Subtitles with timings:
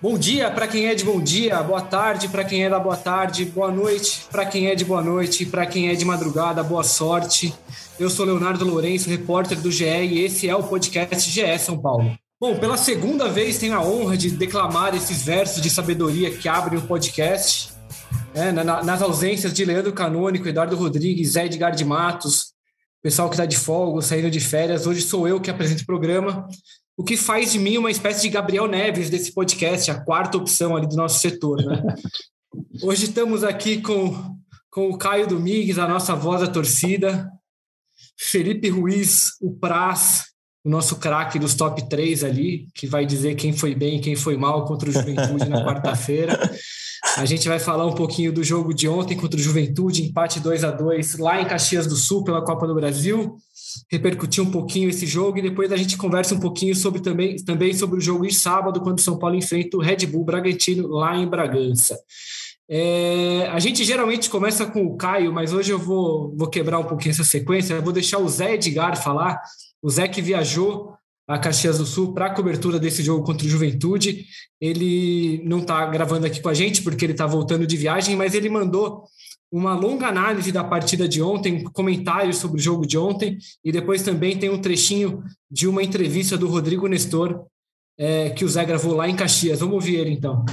[0.00, 2.96] Bom dia para quem é de bom dia, boa tarde para quem é da boa
[2.96, 6.84] tarde, boa noite para quem é de boa noite, para quem é de madrugada, boa
[6.84, 7.52] sorte.
[7.98, 12.16] Eu sou Leonardo Lourenço, repórter do GE, e esse é o podcast GE São Paulo.
[12.40, 16.78] Bom, pela segunda vez tenho a honra de declamar esses versos de sabedoria que abrem
[16.78, 17.70] o podcast.
[18.32, 22.52] É, nas ausências de Leandro Canônico, Eduardo Rodrigues, Zé Edgar de Matos,
[23.02, 26.46] pessoal que está de folga, saindo de férias, hoje sou eu que apresento o programa
[26.98, 30.76] o que faz de mim uma espécie de Gabriel Neves desse podcast, a quarta opção
[30.76, 31.64] ali do nosso setor.
[31.64, 31.94] Né?
[32.82, 34.36] Hoje estamos aqui com,
[34.68, 37.30] com o Caio Domingues, a nossa voz da torcida,
[38.18, 40.24] Felipe Ruiz, o Praz,
[40.64, 44.16] o nosso craque dos top 3 ali, que vai dizer quem foi bem e quem
[44.16, 46.36] foi mal contra o Juventude na quarta-feira.
[47.16, 50.64] A gente vai falar um pouquinho do jogo de ontem contra o Juventude, empate 2
[50.64, 53.36] a 2 lá em Caxias do Sul pela Copa do Brasil
[53.90, 57.72] repercutir um pouquinho esse jogo e depois a gente conversa um pouquinho sobre também, também
[57.72, 61.16] sobre o jogo de sábado, quando o São Paulo enfrenta o Red Bull Bragantino lá
[61.16, 61.98] em Bragança.
[62.70, 66.84] É, a gente geralmente começa com o Caio, mas hoje eu vou, vou quebrar um
[66.84, 67.74] pouquinho essa sequência.
[67.74, 69.40] Eu vou deixar o Zé Edgar falar.
[69.82, 70.92] O Zé que viajou
[71.26, 74.24] a Caxias do Sul para a cobertura desse jogo contra o Juventude.
[74.60, 78.34] Ele não está gravando aqui com a gente porque ele está voltando de viagem, mas
[78.34, 79.04] ele mandou
[79.50, 84.02] uma longa análise da partida de ontem, comentários sobre o jogo de ontem, e depois
[84.02, 87.46] também tem um trechinho de uma entrevista do Rodrigo Nestor,
[87.98, 89.60] é, que o Zé gravou lá em Caxias.
[89.60, 90.44] Vamos ouvir ele então.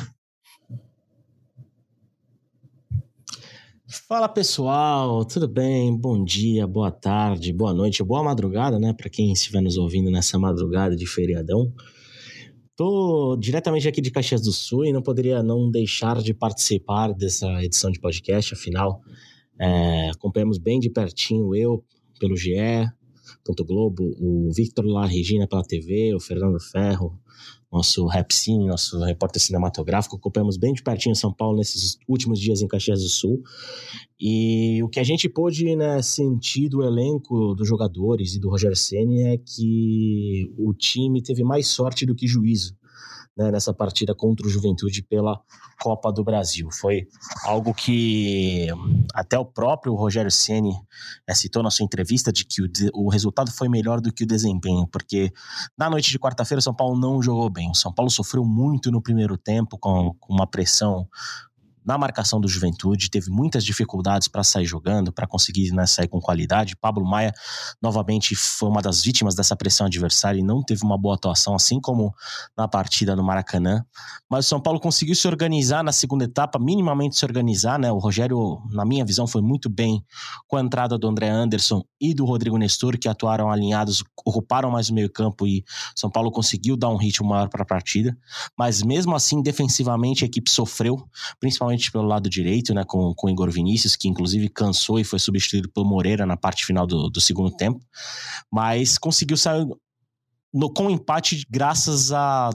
[4.07, 5.95] Fala pessoal, tudo bem?
[5.95, 8.93] Bom dia, boa tarde, boa noite, boa madrugada, né?
[8.93, 11.71] Para quem estiver nos ouvindo nessa madrugada de feriadão.
[12.75, 17.47] Estou diretamente aqui de Caxias do Sul e não poderia não deixar de participar dessa
[17.63, 18.99] edição de podcast, afinal,
[19.57, 21.81] é, acompanhamos bem de pertinho eu
[22.19, 22.51] pelo GE,
[23.45, 27.17] Ponto Globo, o Victor La Regina pela TV, o Fernando Ferro,
[27.71, 32.67] nosso Rapcine, nosso repórter cinematográfico, acompanhamos bem de pertinho São Paulo nesses últimos dias em
[32.67, 33.43] Caxias do Sul.
[34.19, 38.75] E o que a gente pôde né, sentir do elenco dos jogadores e do Roger
[38.75, 42.75] Ceni é que o time teve mais sorte do que juízo
[43.37, 45.39] né, nessa partida contra o Juventude pela
[45.81, 46.69] Copa do Brasil.
[46.71, 47.07] Foi
[47.43, 48.67] algo que
[49.13, 50.73] até o próprio Rogério Ceni
[51.27, 54.27] é, citou na sua entrevista de que o, o resultado foi melhor do que o
[54.27, 55.31] desempenho, porque
[55.77, 57.69] na noite de quarta-feira o São Paulo não jogou bem.
[57.69, 61.07] O São Paulo sofreu muito no primeiro tempo com, com uma pressão
[61.85, 66.19] na marcação do Juventude, teve muitas dificuldades para sair jogando, para conseguir né, sair com
[66.19, 66.75] qualidade.
[66.75, 67.31] Pablo Maia,
[67.81, 71.79] novamente, foi uma das vítimas dessa pressão adversária e não teve uma boa atuação, assim
[71.79, 72.13] como
[72.57, 73.85] na partida no Maracanã.
[74.29, 77.77] Mas o São Paulo conseguiu se organizar na segunda etapa, minimamente se organizar.
[77.77, 77.91] Né?
[77.91, 80.03] O Rogério, na minha visão, foi muito bem
[80.47, 84.89] com a entrada do André Anderson e do Rodrigo Nestor, que atuaram alinhados, ocuparam mais
[84.89, 85.63] o meio-campo e
[85.95, 88.17] São Paulo conseguiu dar um ritmo maior para a partida.
[88.57, 91.07] Mas mesmo assim, defensivamente, a equipe sofreu,
[91.39, 95.19] principalmente principalmente pelo lado direito, né, com, com Igor Vinícius, que inclusive cansou e foi
[95.19, 97.79] substituído pelo Moreira na parte final do, do segundo tempo,
[98.51, 99.67] mas conseguiu sair
[100.53, 102.49] no, com empate graças a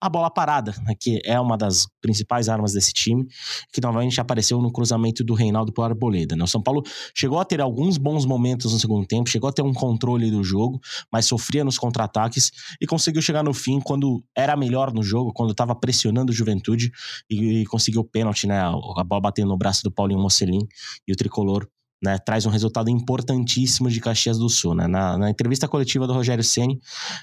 [0.00, 3.26] a bola parada, né, que é uma das principais armas desse time,
[3.72, 6.36] que novamente apareceu no cruzamento do Reinaldo para o Arboleda.
[6.36, 6.44] Né?
[6.44, 6.82] O São Paulo
[7.14, 10.44] chegou a ter alguns bons momentos no segundo tempo, chegou a ter um controle do
[10.44, 10.80] jogo,
[11.12, 15.50] mas sofria nos contra-ataques e conseguiu chegar no fim quando era melhor no jogo, quando
[15.50, 16.92] estava pressionando o Juventude
[17.28, 18.60] e, e conseguiu o pênalti, né?
[18.60, 20.66] A bola batendo no braço do Paulinho Mocelin
[21.06, 21.68] e o tricolor
[22.02, 24.74] né, traz um resultado importantíssimo de Caxias do Sul.
[24.74, 24.86] Né?
[24.86, 26.80] Na, na entrevista coletiva do Rogério Ceni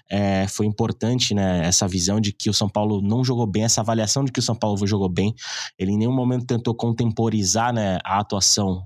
[0.10, 3.82] é, foi importante né, essa visão de que o São Paulo não jogou bem, essa
[3.82, 5.34] avaliação de que o São Paulo jogou bem.
[5.80, 8.86] Ele em nenhum momento tentou contemporizar né, a atuação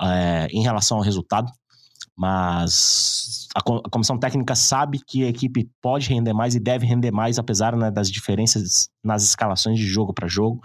[0.00, 1.50] é, em relação ao resultado,
[2.16, 7.10] mas a, a, comissão técnica sabe que a equipe pode render mais e deve render
[7.10, 10.60] mais, apesar né, das diferenças nas escalações de jogo para jogo.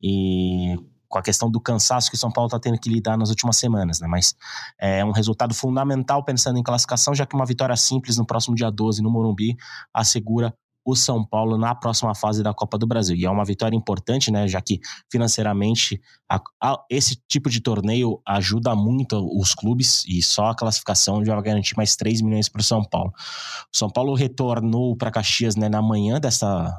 [0.00, 0.76] E
[1.08, 3.56] com a questão do cansaço que o São Paulo está tendo que lidar nas últimas
[3.56, 4.06] semanas, né?
[4.06, 4.34] Mas
[4.78, 8.70] é um resultado fundamental pensando em classificação, já que uma vitória simples no próximo dia
[8.70, 9.56] 12 no Morumbi
[9.92, 10.54] assegura
[10.90, 13.14] o São Paulo na próxima fase da Copa do Brasil.
[13.14, 14.48] E é uma vitória importante, né?
[14.48, 14.80] Já que
[15.12, 21.22] financeiramente a, a, esse tipo de torneio ajuda muito os clubes e só a classificação
[21.22, 23.12] já vai garantir mais 3 milhões para o São Paulo.
[23.74, 26.74] O São Paulo retornou para Caxias né, na manhã dessa,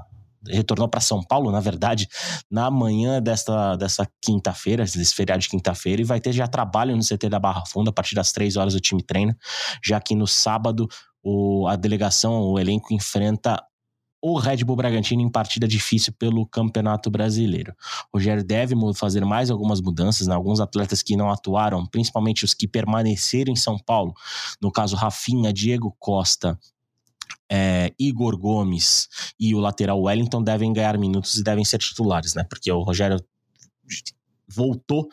[0.47, 2.07] retornou para São Paulo, na verdade,
[2.49, 7.03] na manhã desta, dessa quinta-feira, desse feriado de quinta-feira, e vai ter já trabalho no
[7.03, 9.37] CT da Barra Funda, a partir das três horas o time treina,
[9.83, 10.87] já que no sábado
[11.23, 13.61] o, a delegação, o elenco enfrenta
[14.21, 17.73] o Red Bull Bragantino em partida difícil pelo Campeonato Brasileiro.
[18.11, 20.35] O Rogério deve fazer mais algumas mudanças, né?
[20.35, 24.13] alguns atletas que não atuaram, principalmente os que permaneceram em São Paulo,
[24.61, 26.59] no caso Rafinha, Diego Costa
[27.49, 29.07] é, Igor Gomes
[29.39, 32.43] e o lateral Wellington devem ganhar minutos e devem ser titulares, né?
[32.47, 33.19] Porque o Rogério
[34.47, 35.09] voltou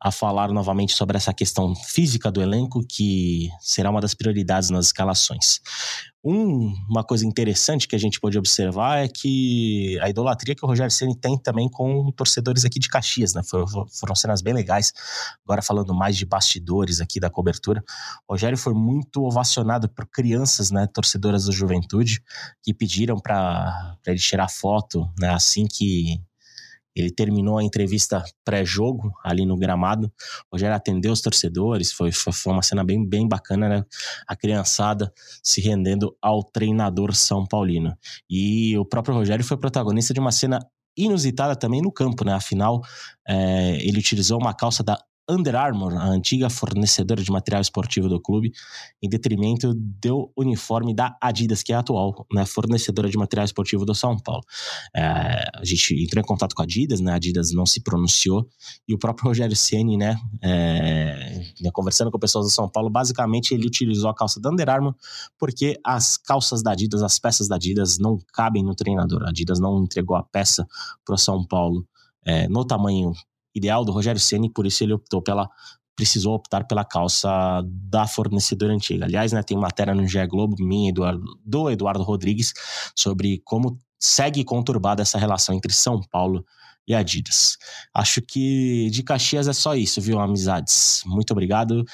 [0.00, 4.86] a falar novamente sobre essa questão física do elenco, que será uma das prioridades nas
[4.86, 5.60] escalações.
[6.26, 10.68] Um, uma coisa interessante que a gente pode observar é que a idolatria que o
[10.68, 13.42] Rogério Ceni tem também com torcedores aqui de Caxias, né?
[13.44, 14.92] Foram, foram cenas bem legais.
[15.44, 17.84] Agora falando mais de bastidores aqui da cobertura,
[18.26, 22.22] o Rogério foi muito ovacionado por crianças, né, torcedoras do Juventude,
[22.62, 26.22] que pediram para ele tirar foto, né, assim que
[26.94, 30.06] ele terminou a entrevista pré-jogo ali no gramado.
[30.50, 33.84] O Rogério atendeu os torcedores, foi, foi, foi, uma cena bem, bem bacana, né?
[34.28, 35.12] A criançada
[35.42, 37.96] se rendendo ao treinador São Paulino.
[38.30, 40.60] E o próprio Rogério foi protagonista de uma cena
[40.96, 42.32] inusitada também no campo, né?
[42.32, 42.80] Afinal,
[43.26, 44.98] é, ele utilizou uma calça da
[45.28, 48.52] Under Armour, a antiga fornecedora de material esportivo do clube,
[49.02, 53.86] em detrimento do uniforme da Adidas, que é a atual né, fornecedora de material esportivo
[53.86, 54.42] do São Paulo.
[54.94, 58.46] É, a gente entrou em contato com a Adidas, né, a Adidas não se pronunciou,
[58.86, 63.54] e o próprio Rogério Ceni, né, é, né, conversando com pessoas do São Paulo, basicamente
[63.54, 64.94] ele utilizou a calça da Under Armour
[65.38, 69.22] porque as calças da Adidas, as peças da Adidas não cabem no treinador.
[69.24, 70.66] A Adidas não entregou a peça
[71.04, 71.86] para o São Paulo
[72.24, 73.12] é, no tamanho
[73.54, 75.48] ideal do Rogério Ceni, por isso ele optou pela
[75.96, 77.30] precisou optar pela calça
[77.64, 79.04] da fornecedora antiga.
[79.04, 82.52] Aliás, né, tem matéria no GE Globo, minha Eduardo, do Eduardo Rodrigues,
[82.96, 86.44] sobre como segue conturbada essa relação entre São Paulo
[86.86, 87.56] e Adidas.
[87.94, 91.02] Acho que de Caxias é só isso, viu, amizades?
[91.06, 91.84] Muito obrigado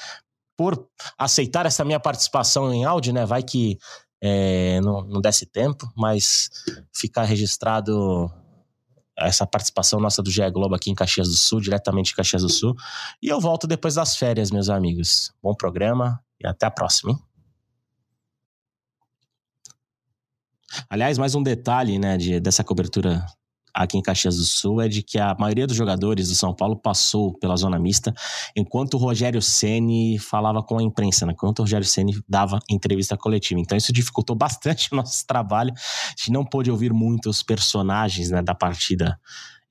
[0.57, 0.87] por
[1.17, 3.25] aceitar essa minha participação em áudio, né?
[3.25, 3.77] Vai que
[4.21, 6.49] é, não, não desse tempo, mas
[6.93, 8.31] ficar registrado
[9.27, 12.49] essa participação nossa do GE Globo aqui em Caxias do Sul, diretamente em Caxias do
[12.49, 12.75] Sul.
[13.21, 15.31] E eu volto depois das férias, meus amigos.
[15.41, 17.11] Bom programa e até a próxima.
[17.11, 17.19] Hein?
[20.89, 23.25] Aliás, mais um detalhe né, de, dessa cobertura
[23.73, 26.75] aqui em Caxias do Sul é de que a maioria dos jogadores do São Paulo
[26.75, 28.13] passou pela zona mista,
[28.55, 31.33] enquanto o Rogério Ceni falava com a imprensa, né?
[31.33, 33.59] enquanto o Rogério Ceni dava entrevista coletiva.
[33.59, 35.73] Então isso dificultou bastante o nosso trabalho.
[35.75, 39.19] A gente não pôde ouvir muitos personagens né, da partida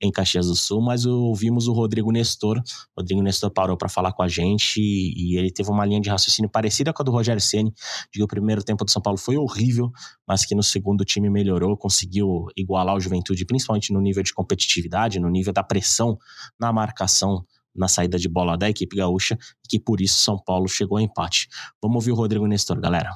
[0.01, 2.57] em Caxias do Sul, mas ouvimos o Rodrigo Nestor.
[2.57, 6.09] O Rodrigo Nestor parou para falar com a gente e ele teve uma linha de
[6.09, 9.17] raciocínio parecida com a do Rogério Ceni, de que o primeiro tempo do São Paulo
[9.17, 9.91] foi horrível,
[10.27, 14.33] mas que no segundo o time melhorou, conseguiu igualar o Juventude, principalmente no nível de
[14.33, 16.17] competitividade, no nível da pressão
[16.59, 20.67] na marcação na saída de bola da equipe gaúcha, e que por isso São Paulo
[20.67, 21.47] chegou ao empate.
[21.81, 23.11] Vamos ouvir o Rodrigo Nestor, galera.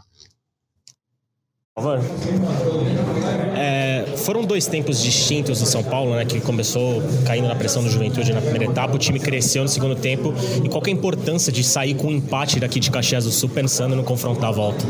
[3.58, 6.24] É, foram dois tempos distintos do São Paulo, né?
[6.24, 9.94] Que começou caindo na pressão do Juventude na primeira etapa, o time cresceu no segundo
[9.94, 10.34] tempo.
[10.64, 13.50] E qual é a importância de sair com um empate daqui de Caxias do Sul
[13.50, 14.86] pensando no confrontar a volta?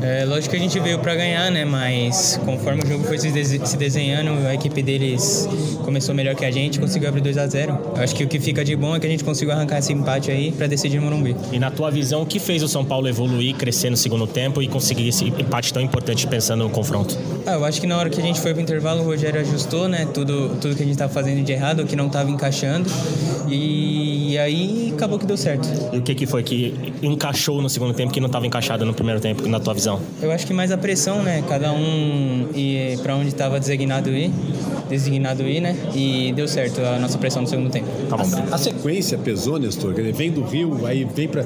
[0.00, 1.66] É, lógico que a gente veio para ganhar, né?
[1.66, 5.46] Mas conforme o jogo foi se desenhando, a equipe deles
[5.84, 8.64] começou melhor que a gente, conseguiu abrir 2 a 0 Acho que o que fica
[8.64, 11.36] de bom é que a gente conseguiu arrancar esse empate aí para decidir no Morumbi.
[11.52, 14.62] E na tua visão, o que fez o São Paulo evoluir, crescer no segundo tempo
[14.62, 17.16] e conseguir esse empate tão importante pensando no confronto?
[17.46, 19.88] Ah, eu acho que na hora que a gente foi pro intervalo, o Rogério ajustou,
[19.88, 20.06] né?
[20.12, 22.88] Tudo, tudo que a gente estava fazendo de errado, o que não estava encaixando.
[23.48, 25.68] E, e, aí acabou que deu certo.
[25.92, 28.94] E o que, que foi que encaixou no segundo tempo que não estava encaixado no
[28.94, 30.00] primeiro tempo, na tua visão?
[30.20, 31.42] Eu acho que mais a pressão, né?
[31.48, 34.30] Cada um ir para onde estava designado ir
[34.92, 35.74] designado ir, né?
[35.94, 37.86] E deu certo a nossa pressão no segundo tempo.
[38.08, 38.28] Tá bom.
[38.50, 39.94] A, a sequência pesou, Nestor?
[39.96, 41.44] Ele vem do Rio, aí vem para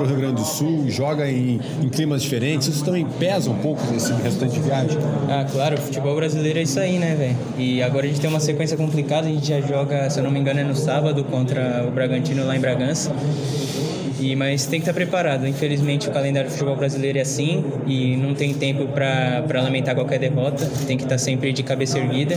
[0.00, 2.68] o Rio Grande do Sul, joga em, em, climas diferentes.
[2.68, 4.98] Isso também pesa um pouco nesse restante de viagem?
[5.28, 5.76] Ah, claro.
[5.76, 7.36] O futebol brasileiro é isso aí, né, velho?
[7.58, 9.26] E agora a gente tem uma sequência complicada.
[9.26, 12.46] A gente já joga, se eu não me engano, é no sábado contra o Bragantino
[12.46, 13.12] lá em Bragança.
[14.18, 15.46] E, mas tem que estar preparado.
[15.46, 20.18] Infelizmente, o calendário do futebol brasileiro é assim e não tem tempo para lamentar qualquer
[20.18, 20.68] derrota.
[20.86, 22.36] Tem que estar sempre de cabeça erguida,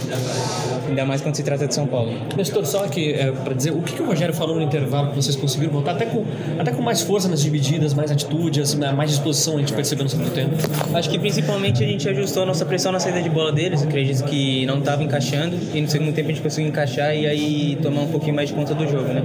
[0.87, 2.11] ainda mais quando se trata de São Paulo.
[2.35, 5.15] Nestor, só que é, para dizer, o que, que o Rogério falou no intervalo que
[5.15, 6.25] vocês conseguiram voltar até com,
[6.57, 10.09] até com mais força nas divididas, mais atitude, assim, mais disposição a gente percebeu no
[10.09, 10.55] segundo tempo?
[10.93, 13.83] Acho que principalmente a gente ajustou a nossa pressão na saída de bola deles.
[13.83, 17.77] Acredito que não estava encaixando e no segundo tempo a gente conseguiu encaixar e aí
[17.81, 19.23] tomar um pouquinho mais de conta do jogo, né?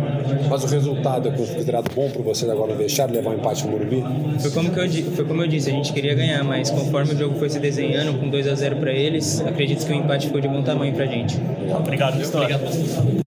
[0.48, 3.72] Mas o resultado é considerado bom para você agora não deixaram levar um empate no
[3.72, 4.02] Morumbi?
[4.40, 7.16] Foi como, que eu, foi como eu disse, a gente queria ganhar, mas conforme o
[7.16, 10.40] jogo foi se desenhando, com 2 a 0 para eles, acredito que o empate ficou
[10.40, 11.36] de bom tamanho para a gente.
[11.76, 13.24] Obrigado, Obrigado.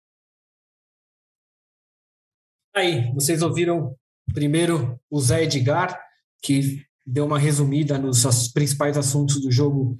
[2.75, 3.95] Aí, vocês ouviram
[4.33, 5.99] primeiro o Zé Edgar,
[6.41, 9.97] que deu uma resumida nos principais assuntos do jogo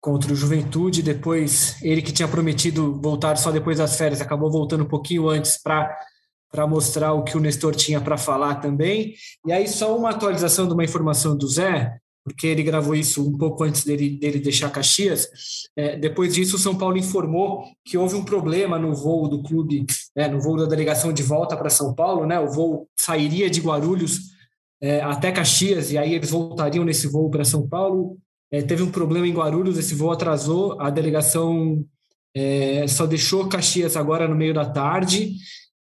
[0.00, 1.02] contra o Juventude.
[1.02, 5.60] Depois, ele que tinha prometido voltar só depois das férias, acabou voltando um pouquinho antes
[5.60, 5.96] para
[6.52, 9.14] para mostrar o que o Nestor tinha para falar também.
[9.46, 11.98] E aí, só uma atualização de uma informação do Zé.
[12.24, 15.26] porque ele gravou isso um pouco antes dele, dele deixar Caxias.
[15.74, 19.84] É, depois disso, o São Paulo informou que houve um problema no voo do clube,
[20.14, 22.24] né, no voo da delegação de volta para São Paulo.
[22.24, 24.20] Né, o voo sairia de Guarulhos
[24.80, 28.16] é, até Caxias e aí eles voltariam nesse voo para São Paulo.
[28.52, 31.84] É, teve um problema em Guarulhos, esse voo atrasou, a delegação
[32.34, 35.34] é, só deixou Caxias agora no meio da tarde.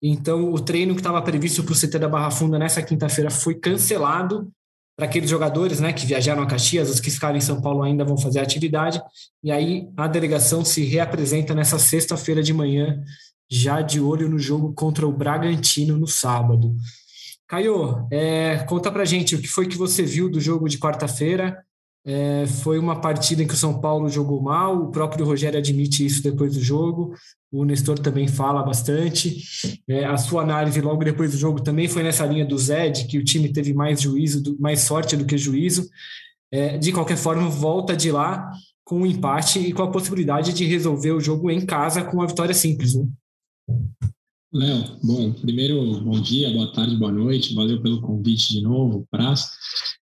[0.01, 3.55] Então, o treino que estava previsto para o CT da Barra Funda nessa quinta-feira foi
[3.55, 4.49] cancelado.
[4.95, 8.03] Para aqueles jogadores né, que viajaram a Caxias, os que ficaram em São Paulo ainda
[8.03, 9.01] vão fazer a atividade,
[9.41, 13.01] e aí a delegação se reapresenta nessa sexta-feira de manhã,
[13.49, 16.75] já de olho no jogo contra o Bragantino no sábado.
[17.47, 21.57] Caio, é, conta pra gente o que foi que você viu do jogo de quarta-feira
[22.05, 26.05] é, foi uma partida em que o São Paulo jogou mal, o próprio Rogério admite
[26.05, 27.13] isso depois do jogo,
[27.51, 29.37] o Nestor também fala bastante.
[29.87, 33.05] É, a sua análise logo depois do jogo também foi nessa linha do Zé, de
[33.05, 35.89] que o time teve mais juízo, mais sorte do que juízo.
[36.51, 38.51] É, de qualquer forma, volta de lá
[38.83, 42.27] com um empate e com a possibilidade de resolver o jogo em casa com uma
[42.27, 42.95] vitória simples.
[42.95, 43.05] Né?
[44.51, 49.51] Léo, bom, primeiro, bom dia, boa tarde, boa noite, valeu pelo convite de novo, praça.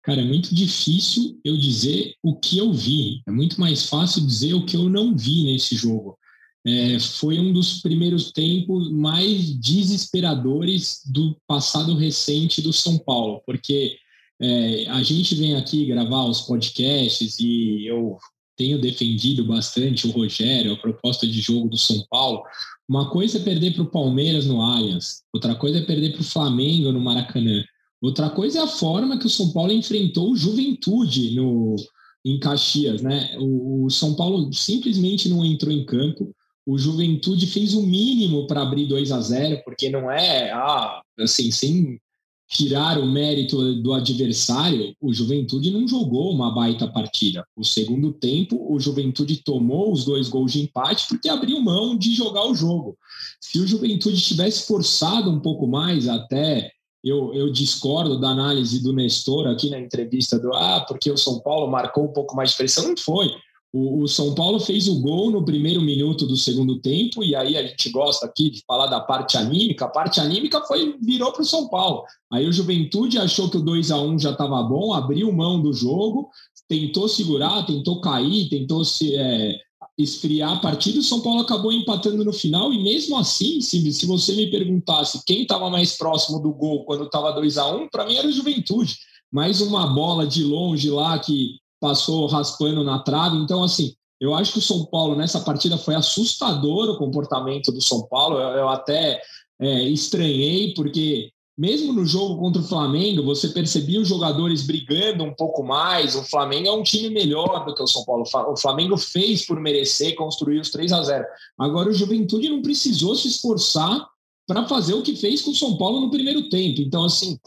[0.01, 4.53] Cara, é muito difícil eu dizer o que eu vi, é muito mais fácil dizer
[4.53, 6.17] o que eu não vi nesse jogo.
[6.65, 13.97] É, foi um dos primeiros tempos mais desesperadores do passado recente do São Paulo, porque
[14.41, 18.17] é, a gente vem aqui gravar os podcasts e eu
[18.55, 22.43] tenho defendido bastante o Rogério, a proposta de jogo do São Paulo,
[22.87, 26.25] uma coisa é perder para o Palmeiras no Allianz, outra coisa é perder para o
[26.25, 27.63] Flamengo no Maracanã.
[28.01, 31.75] Outra coisa é a forma que o São Paulo enfrentou o Juventude no,
[32.23, 33.01] em Caxias.
[33.01, 33.35] Né?
[33.39, 36.31] O, o São Paulo simplesmente não entrou em campo.
[36.65, 41.49] O Juventude fez o mínimo para abrir 2 a 0 porque não é ah, assim,
[41.49, 41.99] sem
[42.47, 47.45] tirar o mérito do adversário, o Juventude não jogou uma baita partida.
[47.55, 52.15] O segundo tempo, o Juventude tomou os dois gols de empate porque abriu mão de
[52.15, 52.97] jogar o jogo.
[53.41, 56.71] Se o Juventude tivesse forçado um pouco mais, até
[57.03, 61.39] eu, eu discordo da análise do Nestor aqui na entrevista do ah, porque o São
[61.39, 63.29] Paulo marcou um pouco mais de pressão, não foi.
[63.73, 67.57] O, o, São Paulo fez o gol no primeiro minuto do segundo tempo, e aí
[67.57, 69.85] a gente gosta aqui de falar da parte anímica.
[69.85, 72.03] A parte anímica foi virou para o São Paulo.
[72.31, 75.73] Aí o Juventude achou que o 2 a 1 já estava bom, abriu mão do
[75.73, 76.29] jogo,
[76.67, 79.55] tentou segurar, tentou cair, tentou se é,
[79.97, 80.99] esfriar a partida.
[80.99, 85.21] O São Paulo acabou empatando no final, e mesmo assim, se, se você me perguntasse
[85.25, 88.31] quem estava mais próximo do gol quando estava 2 a 1 para mim era o
[88.31, 88.95] Juventude.
[89.29, 93.37] Mais uma bola de longe lá que passou raspando na trave.
[93.37, 97.81] Então, assim, eu acho que o São Paulo nessa partida foi assustador o comportamento do
[97.81, 98.37] São Paulo.
[98.37, 99.21] Eu, eu até
[99.59, 105.33] é, estranhei, porque mesmo no jogo contra o Flamengo, você percebia os jogadores brigando um
[105.33, 106.15] pouco mais.
[106.15, 108.23] O Flamengo é um time melhor do que o São Paulo.
[108.47, 111.25] O Flamengo fez por merecer construir os 3 a 0.
[111.57, 114.07] Agora, o Juventude não precisou se esforçar
[114.47, 116.79] para fazer o que fez com o São Paulo no primeiro tempo.
[116.79, 117.39] Então, assim,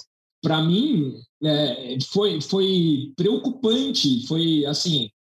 [0.42, 5.10] para mim, é, foi, foi preocupante, foi assim,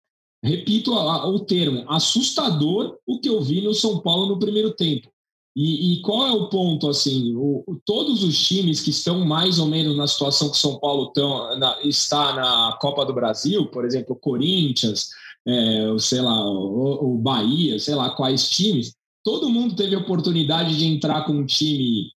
[0.42, 5.10] repito a, o termo, assustador o que eu vi no São Paulo no primeiro tempo.
[5.56, 9.66] E, e qual é o ponto, assim, o, todos os times que estão mais ou
[9.66, 13.84] menos na situação que o São Paulo tão, na, está na Copa do Brasil, por
[13.84, 15.08] exemplo, Corinthians,
[15.46, 20.76] é, sei lá, o, o Bahia, sei lá, quais times, todo mundo teve a oportunidade
[20.76, 22.12] de entrar com um time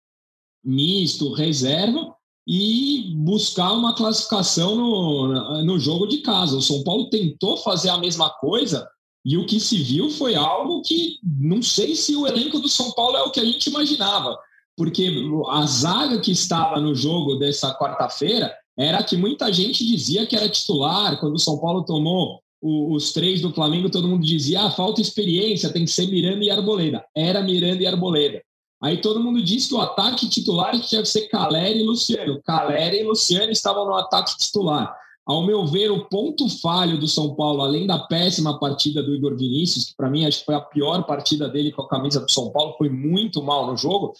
[0.63, 2.15] misto, reserva,
[2.47, 6.57] e buscar uma classificação no, no jogo de casa.
[6.57, 8.87] O São Paulo tentou fazer a mesma coisa
[9.25, 12.91] e o que se viu foi algo que não sei se o elenco do São
[12.91, 14.37] Paulo é o que a gente imaginava,
[14.75, 15.09] porque
[15.49, 20.49] a zaga que estava no jogo dessa quarta-feira era que muita gente dizia que era
[20.49, 21.19] titular.
[21.19, 25.71] Quando o São Paulo tomou os três do Flamengo, todo mundo dizia: ah, falta experiência,
[25.71, 27.05] tem que ser Miranda e Arboleda.
[27.15, 28.41] Era Miranda e Arboleda.
[28.83, 32.41] Aí todo mundo diz que o ataque titular tinha que ser Caleri e Luciano.
[32.43, 34.93] Caleri e Luciano estavam no ataque titular.
[35.25, 39.37] Ao meu ver, o ponto falho do São Paulo, além da péssima partida do Igor
[39.37, 42.29] Vinícius, que para mim acho que foi a pior partida dele com a camisa do
[42.29, 44.13] São Paulo, foi muito mal no jogo,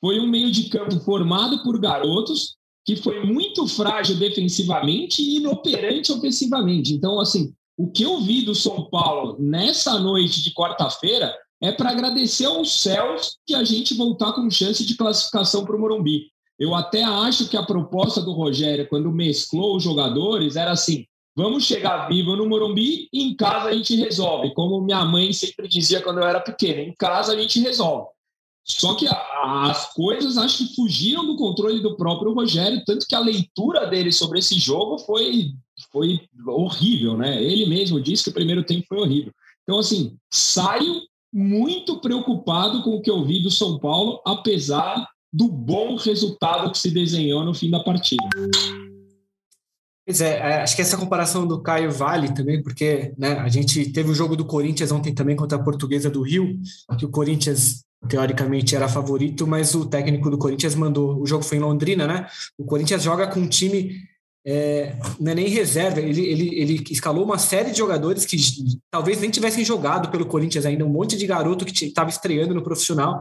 [0.00, 2.56] foi um meio de campo formado por garotos
[2.86, 6.94] que foi muito frágil defensivamente e inoperante ofensivamente.
[6.94, 11.90] Então, assim, o que eu vi do São Paulo nessa noite de quarta-feira é para
[11.90, 16.30] agradecer aos céus que a gente voltar com chance de classificação para o Morumbi.
[16.58, 21.64] Eu até acho que a proposta do Rogério, quando mesclou os jogadores, era assim: vamos
[21.64, 24.54] chegar vivo no Morumbi e em casa a gente resolve.
[24.54, 28.08] Como minha mãe sempre dizia quando eu era pequeno: em casa a gente resolve.
[28.64, 33.20] Só que as coisas acho que fugiram do controle do próprio Rogério, tanto que a
[33.20, 35.52] leitura dele sobre esse jogo foi
[35.92, 37.42] foi horrível, né?
[37.42, 39.32] Ele mesmo disse que o primeiro tempo foi horrível.
[39.62, 41.02] Então, assim, saio
[41.32, 46.78] muito preocupado com o que eu vi do São Paulo, apesar do bom resultado que
[46.78, 48.24] se desenhou no fim da partida.
[50.06, 53.90] Pois é, é, acho que essa comparação do Caio vale também, porque né, a gente
[53.90, 56.60] teve o jogo do Corinthians ontem também contra a Portuguesa do Rio,
[56.96, 61.20] que o Corinthians teoricamente era favorito, mas o técnico do Corinthians mandou.
[61.20, 62.28] O jogo foi em Londrina, né?
[62.56, 63.96] O Corinthians joga com um time
[64.48, 68.36] é, não é nem reserva, ele, ele, ele escalou uma série de jogadores que
[68.88, 72.62] talvez nem tivessem jogado pelo Corinthians ainda, um monte de garoto que estava estreando no
[72.62, 73.20] profissional.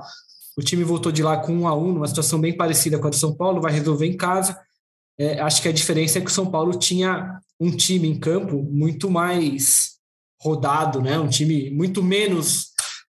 [0.56, 3.10] O time voltou de lá com um a um, numa situação bem parecida com a
[3.10, 4.56] do São Paulo, vai resolver em casa.
[5.18, 8.62] É, acho que a diferença é que o São Paulo tinha um time em campo
[8.62, 9.96] muito mais
[10.40, 11.18] rodado, né?
[11.18, 12.68] Um time muito menos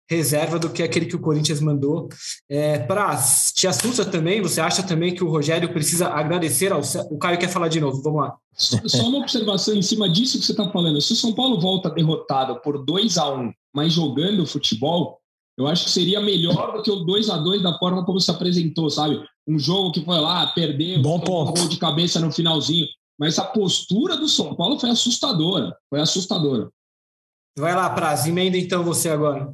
[0.09, 2.09] reserva do que aquele que o Corinthians mandou.
[2.49, 4.41] É, Praz, te assusta também?
[4.41, 6.81] Você acha também que o Rogério precisa agradecer ao.
[7.09, 8.35] O Caio quer falar de novo, vamos lá.
[8.55, 11.01] Só uma observação em cima disso que você está falando.
[11.01, 15.19] Se o São Paulo volta derrotado por 2 a 1 mas jogando futebol,
[15.57, 18.29] eu acho que seria melhor do que o 2 a 2 da forma como se
[18.29, 19.19] apresentou, sabe?
[19.47, 21.51] Um jogo que foi lá, perdeu, Bom ponto.
[21.51, 22.85] um gol de cabeça no finalzinho.
[23.19, 25.75] Mas a postura do São Paulo foi assustadora.
[25.89, 26.69] Foi assustadora.
[27.57, 29.51] Vai lá, Praz, emenda então você agora.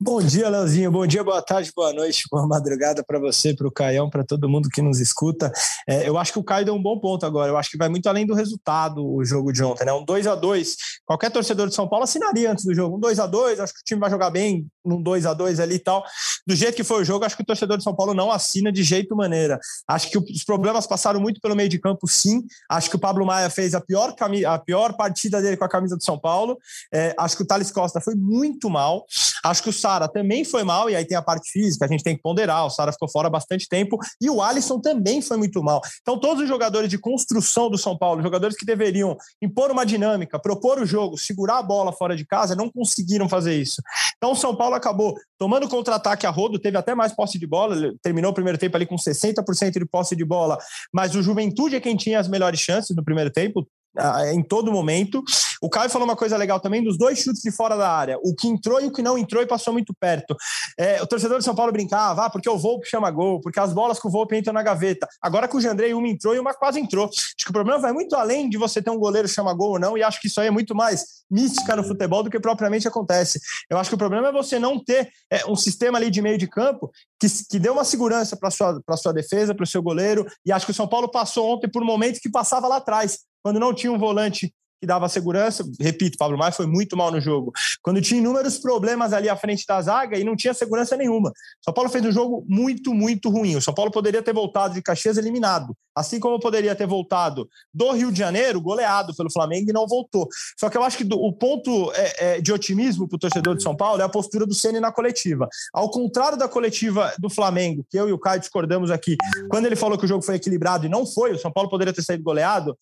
[0.00, 0.90] Bom dia, Leozinho.
[0.90, 4.48] Bom dia, boa tarde, boa noite, boa madrugada para você, para o Caião, para todo
[4.48, 5.52] mundo que nos escuta.
[5.86, 7.50] É, eu acho que o Caio deu um bom ponto agora.
[7.50, 9.92] Eu acho que vai muito além do resultado o jogo de ontem, né?
[9.92, 12.96] Um 2 a 2 Qualquer torcedor de São Paulo assinaria antes do jogo.
[12.96, 15.60] Um 2 a 2 acho que o time vai jogar bem num 2 a 2
[15.60, 16.04] ali e tal.
[16.46, 18.70] Do jeito que foi o jogo, acho que o torcedor de São Paulo não assina
[18.70, 19.58] de jeito maneira.
[19.86, 22.44] Acho que os problemas passaram muito pelo meio de campo, sim.
[22.68, 24.14] Acho que o Pablo Maia fez a pior,
[24.46, 26.58] a pior partida dele com a camisa do São Paulo.
[26.92, 29.04] É, acho que o Thales Costa foi muito mal.
[29.44, 32.02] Acho que o Sara também foi mal, e aí tem a parte física, a gente
[32.02, 32.66] tem que ponderar.
[32.66, 35.80] O Sara ficou fora bastante tempo, e o Alisson também foi muito mal.
[36.00, 40.38] Então, todos os jogadores de construção do São Paulo, jogadores que deveriam impor uma dinâmica,
[40.38, 43.82] propor o jogo, segurar a bola fora de casa, não conseguiram fazer isso.
[44.16, 47.76] Então, o São Paulo acabou tomando contra-ataque a rodo, teve até mais posse de bola,
[48.02, 50.58] terminou o primeiro tempo ali com 60% de posse de bola,
[50.92, 53.66] mas o Juventude é quem tinha as melhores chances no primeiro tempo,
[54.32, 55.22] em todo momento.
[55.62, 58.34] O Caio falou uma coisa legal também dos dois chutes de fora da área, o
[58.34, 60.36] que entrou e o que não entrou e passou muito perto.
[60.78, 63.72] É, o torcedor de São Paulo brincava, ah, porque o Volpe chama gol, porque as
[63.72, 65.08] bolas com o Volpe entram na gaveta.
[65.20, 67.06] Agora com o Jandrei, uma entrou e uma quase entrou.
[67.06, 69.78] Acho que o problema vai muito além de você ter um goleiro chama gol ou
[69.78, 72.86] não, e acho que isso aí é muito mais mística no futebol do que propriamente
[72.88, 73.40] acontece.
[73.68, 76.38] Eu acho que o problema é você não ter é, um sistema ali de meio
[76.38, 76.90] de campo
[77.20, 80.64] que, que dê uma segurança para sua, sua defesa, para o seu goleiro, e acho
[80.64, 83.92] que o São Paulo passou ontem por momentos que passava lá atrás quando não tinha
[83.92, 87.52] um volante que dava segurança, repito, Pablo Maia foi muito mal no jogo.
[87.82, 91.32] Quando tinha inúmeros problemas ali à frente da zaga e não tinha segurança nenhuma.
[91.60, 93.56] São Paulo fez um jogo muito, muito ruim.
[93.56, 97.90] O São Paulo poderia ter voltado de Caxias eliminado, assim como poderia ter voltado do
[97.92, 100.28] Rio de Janeiro goleado pelo Flamengo e não voltou.
[100.58, 103.56] Só que eu acho que do, o ponto é, é, de otimismo para o torcedor
[103.56, 105.48] de São Paulo é a postura do Ceni na coletiva.
[105.72, 109.16] Ao contrário da coletiva do Flamengo, que eu e o Caio discordamos aqui,
[109.50, 111.92] quando ele falou que o jogo foi equilibrado e não foi, o São Paulo poderia
[111.92, 112.76] ter saído goleado,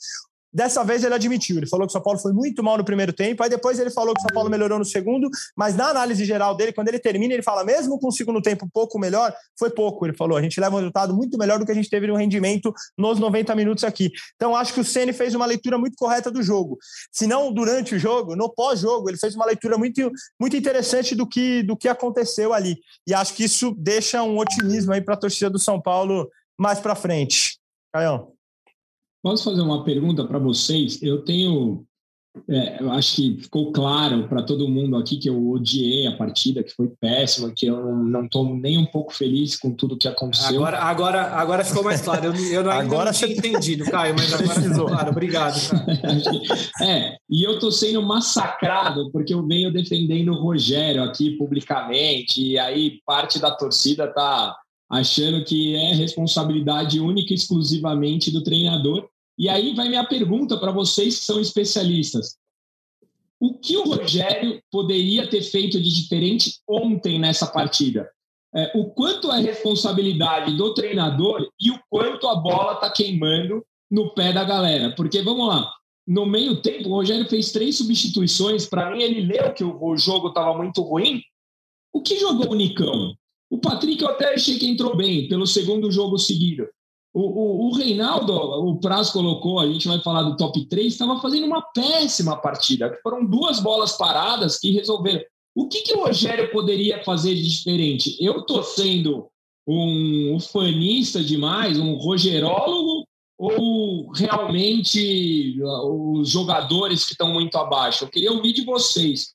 [0.56, 3.12] Dessa vez ele admitiu, ele falou que o São Paulo foi muito mal no primeiro
[3.12, 6.24] tempo, aí depois ele falou que o São Paulo melhorou no segundo, mas na análise
[6.24, 9.68] geral dele, quando ele termina, ele fala, mesmo com o segundo tempo pouco melhor, foi
[9.68, 10.06] pouco.
[10.06, 12.16] Ele falou, a gente leva um resultado muito melhor do que a gente teve no
[12.16, 14.10] rendimento nos 90 minutos aqui.
[14.36, 16.78] Então acho que o Ceni fez uma leitura muito correta do jogo.
[17.12, 21.28] Se não durante o jogo, no pós-jogo, ele fez uma leitura muito, muito interessante do
[21.28, 22.78] que, do que aconteceu ali.
[23.06, 26.80] E acho que isso deixa um otimismo aí para a torcida do São Paulo mais
[26.80, 27.58] para frente.
[27.92, 28.35] Caião.
[29.22, 31.02] Posso fazer uma pergunta para vocês?
[31.02, 31.84] Eu tenho.
[32.50, 36.62] É, eu acho que ficou claro para todo mundo aqui que eu odiei a partida,
[36.62, 40.58] que foi péssima, que eu não estou nem um pouco feliz com tudo que aconteceu.
[40.58, 42.26] Agora, agora, agora ficou mais claro.
[42.26, 45.10] Eu, eu não, agora não tinha entendido, Caio, mas agora ficou claro.
[45.10, 45.56] Obrigado.
[46.82, 52.58] é, e eu estou sendo massacrado porque eu venho defendendo o Rogério aqui publicamente, e
[52.58, 54.54] aí parte da torcida está
[54.90, 59.08] achando que é responsabilidade única e exclusivamente do treinador.
[59.38, 62.36] E aí vai minha pergunta para vocês que são especialistas.
[63.38, 68.10] O que o Rogério poderia ter feito de diferente ontem nessa partida?
[68.54, 74.14] É, o quanto é responsabilidade do treinador e o quanto a bola está queimando no
[74.14, 74.94] pé da galera?
[74.94, 75.70] Porque vamos lá,
[76.06, 78.64] no meio tempo, o Rogério fez três substituições.
[78.64, 81.20] Para mim, ele leu que o jogo estava muito ruim.
[81.92, 83.14] O que jogou o Nicão?
[83.50, 86.66] O Patrick eu até achei que entrou bem pelo segundo jogo seguido.
[87.14, 91.18] O, o, o Reinaldo, o Praz colocou, a gente vai falar do top 3, estava
[91.20, 92.98] fazendo uma péssima partida.
[93.02, 95.22] Foram duas bolas paradas que resolveram.
[95.54, 98.16] O que, que o Rogério poderia fazer de diferente?
[98.20, 99.28] Eu estou sendo
[99.66, 103.06] um, um fanista demais, um rogerólogo,
[103.38, 108.04] ou realmente uh, os jogadores que estão muito abaixo?
[108.04, 109.34] Eu queria ouvir de vocês.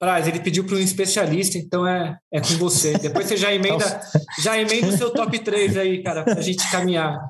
[0.00, 2.96] Praz, ele pediu para um especialista, então é, é com você.
[2.96, 4.00] Depois você já emenda,
[4.42, 7.20] já emenda o seu top 3 aí, cara, para a gente caminhar.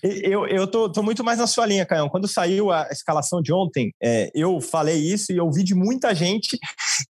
[0.00, 2.08] Eu, eu tô, tô, muito mais na sua linha, Caião.
[2.08, 6.14] Quando saiu a escalação de ontem, é, eu falei isso e eu vi de muita
[6.14, 6.56] gente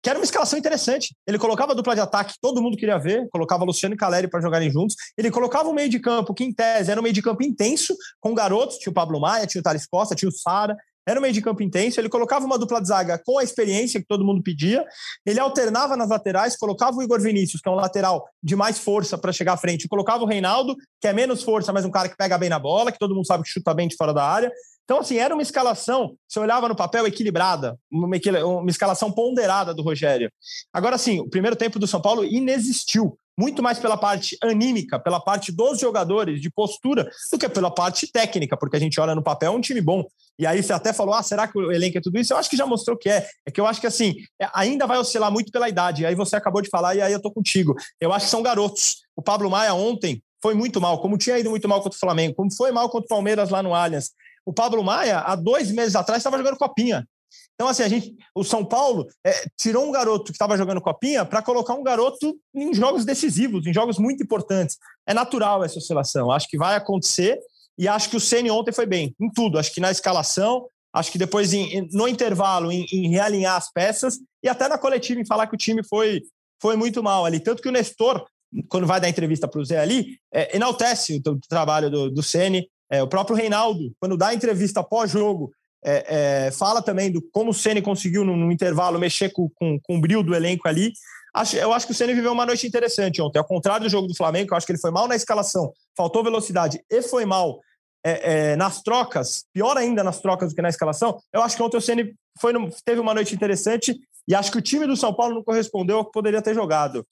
[0.02, 1.14] que era uma escalação interessante.
[1.28, 4.40] Ele colocava a dupla de ataque, todo mundo queria ver, colocava Luciano e Caleri para
[4.40, 4.96] jogarem juntos.
[5.18, 7.94] Ele colocava o meio de campo, que em tese era um meio de campo intenso,
[8.22, 11.22] com garotos, tinha o Pablo Maia, tinha o Thales Costa, tinha o Sara, era um
[11.22, 14.26] meio de campo intenso, ele colocava uma dupla de zaga com a experiência que todo
[14.26, 14.86] mundo pedia,
[15.26, 19.18] ele alternava nas laterais, colocava o Igor Vinícius, que é um lateral de mais força
[19.18, 22.18] para chegar à frente, colocava o Reinaldo, que é menos força, mas um cara que
[22.18, 24.52] pega bem na bola, que todo mundo sabe que chuta bem de fora da área.
[24.84, 28.08] Então, assim, era uma escalação, você olhava no papel, equilibrada, uma,
[28.46, 30.30] uma escalação ponderada do Rogério.
[30.74, 35.20] Agora, sim, o primeiro tempo do São Paulo inexistiu muito mais pela parte anímica, pela
[35.20, 39.24] parte dos jogadores, de postura, do que pela parte técnica, porque a gente olha no
[39.24, 40.06] papel é um time bom.
[40.38, 42.34] E aí você até falou, ah, será que o elenco é tudo isso?
[42.34, 43.28] Eu acho que já mostrou que é.
[43.46, 46.06] É que eu acho que assim, é, ainda vai oscilar muito pela idade.
[46.06, 47.76] Aí você acabou de falar e aí eu tô contigo.
[48.00, 48.98] Eu acho que são garotos.
[49.16, 52.36] O Pablo Maia ontem foi muito mal, como tinha ido muito mal contra o Flamengo,
[52.36, 54.12] como foi mal contra o Palmeiras lá no Allianz.
[54.46, 57.08] O Pablo Maia, há dois meses atrás, estava jogando copinha.
[57.56, 61.24] Então, assim, a gente, o São Paulo é, tirou um garoto que estava jogando copinha
[61.24, 64.78] para colocar um garoto em jogos decisivos, em jogos muito importantes.
[65.08, 66.32] É natural essa oscilação.
[66.32, 67.40] Acho que vai acontecer
[67.78, 69.58] e acho que o Ceni ontem foi bem em tudo.
[69.58, 74.20] Acho que na escalação, acho que depois em, no intervalo em, em, realinhar as peças
[74.44, 76.22] e até na coletiva em falar que o time foi,
[76.62, 77.40] foi muito mal ali.
[77.40, 78.26] Tanto que o Nestor,
[78.70, 82.24] quando vai dar entrevista para o Zé ali, é, enaltece o, o, trabalho do, do
[82.24, 82.68] Ceni.
[82.92, 85.52] É, o próprio Reinaldo, quando dá entrevista pós-jogo,
[85.84, 89.80] é, é, fala também do como o Ceni conseguiu no, no, intervalo mexer com, com,
[89.82, 90.94] com o brilho do elenco ali.
[91.34, 93.40] Acho, eu acho que o Ceni viveu uma noite interessante ontem.
[93.40, 96.24] Ao contrário do jogo do Flamengo, eu acho que ele foi mal na escalação, faltou
[96.24, 97.60] velocidade e foi mal
[98.06, 101.20] é, é, nas trocas, pior ainda nas trocas do que na escalação.
[101.34, 102.54] Eu acho que ontem o Ceni foi
[102.86, 106.06] teve uma noite interessante e acho que o time do São Paulo não correspondeu ao
[106.06, 107.06] que poderia ter jogado.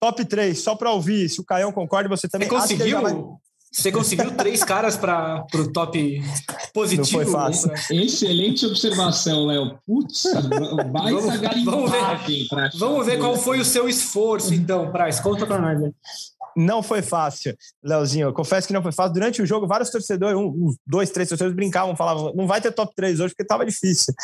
[0.00, 3.00] Top 3, só para ouvir se o Caião concorda, você também você conseguiu.
[3.00, 3.14] Vai...
[3.72, 6.22] Você conseguiu três caras para o top
[6.74, 7.22] positivo.
[7.22, 7.72] Não foi fácil.
[7.90, 9.78] Excelente observação, Léo.
[9.86, 10.24] Putz,
[10.92, 15.20] baita vamos, vamos ver, vamos ver qual foi o seu esforço, então, Praz.
[15.20, 15.80] Conta para nós.
[15.80, 15.90] Né?
[16.56, 18.28] Não foi fácil, Leozinho.
[18.28, 19.14] Eu confesso que não foi fácil.
[19.14, 22.94] Durante o jogo, vários torcedores, um, dois, três torcedores brincavam, falavam: não vai ter top
[22.94, 24.14] 3 hoje porque estava difícil.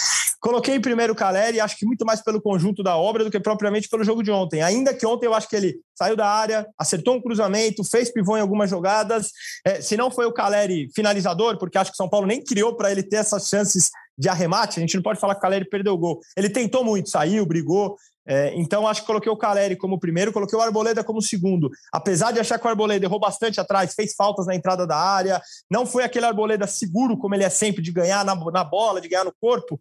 [0.41, 3.41] Coloquei em primeiro o Caleri, acho que muito mais pelo conjunto da obra do que
[3.41, 4.63] propriamente pelo jogo de ontem.
[4.63, 8.37] Ainda que ontem eu acho que ele saiu da área, acertou um cruzamento, fez pivô
[8.37, 9.33] em algumas jogadas.
[9.65, 12.77] É, se não foi o Caleri finalizador, porque acho que o São Paulo nem criou
[12.77, 15.65] para ele ter essas chances de arremate, a gente não pode falar que o Caleri
[15.65, 16.21] perdeu o gol.
[16.37, 17.97] Ele tentou muito, saiu, brigou,
[18.29, 21.71] é, então, acho que coloquei o Caleri como primeiro, coloquei o Arboleda como segundo.
[21.91, 25.41] Apesar de achar que o Arboleda errou bastante atrás, fez faltas na entrada da área,
[25.71, 29.09] não foi aquele Arboleda seguro, como ele é sempre, de ganhar na, na bola, de
[29.09, 29.81] ganhar no corpo.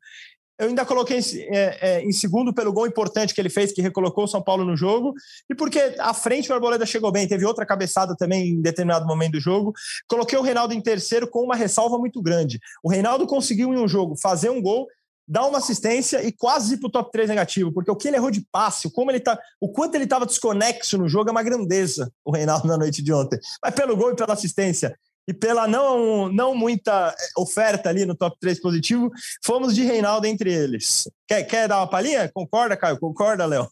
[0.57, 4.23] Eu ainda coloquei é, é, em segundo pelo gol importante que ele fez, que recolocou
[4.23, 5.13] o São Paulo no jogo,
[5.49, 9.33] e porque à frente o Arboleda chegou bem, teve outra cabeçada também em determinado momento
[9.33, 9.73] do jogo.
[10.07, 12.59] Coloquei o Reinaldo em terceiro com uma ressalva muito grande.
[12.81, 14.87] O Reinaldo conseguiu em um jogo fazer um gol
[15.27, 18.15] dar uma assistência e quase ir para o top 3 negativo, porque o que ele
[18.17, 21.31] errou de passe, o, como ele tá, o quanto ele estava desconexo no jogo é
[21.31, 23.39] uma grandeza, o Reinaldo na noite de ontem.
[23.61, 28.37] Mas pelo gol e pela assistência e pela não, não muita oferta ali no top
[28.39, 29.11] 3 positivo,
[29.43, 31.09] fomos de Reinaldo entre eles.
[31.27, 32.31] Quer, quer dar uma palhinha?
[32.33, 32.97] Concorda, Caio?
[32.97, 33.69] Concorda, Léo?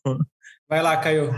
[0.67, 1.31] Vai lá, Caio.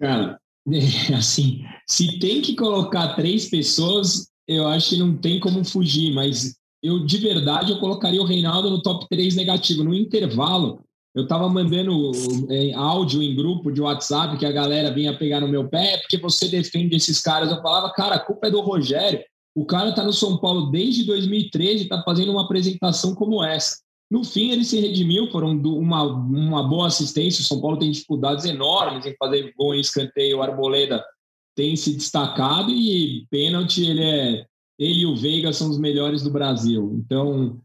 [0.00, 0.40] Cara,
[1.16, 6.56] assim, se tem que colocar três pessoas, eu acho que não tem como fugir, mas
[6.84, 9.82] eu de verdade eu colocaria o Reinaldo no top 3 negativo.
[9.82, 12.12] No intervalo, eu estava mandando
[12.50, 16.18] é, áudio em grupo de WhatsApp que a galera vinha pegar no meu pé, porque
[16.18, 17.50] você defende esses caras.
[17.50, 19.20] Eu falava, cara, a culpa é do Rogério.
[19.54, 23.78] O cara está no São Paulo desde 2013 e está fazendo uma apresentação como essa.
[24.10, 27.40] No fim, ele se redimiu, foram uma, uma boa assistência.
[27.40, 30.38] O São Paulo tem dificuldades enormes em fazer gol em escanteio.
[30.38, 31.02] O Arboleda
[31.56, 34.46] tem se destacado e pênalti ele é
[34.78, 37.00] ele e o Veiga são os melhores do Brasil.
[37.04, 37.60] Então,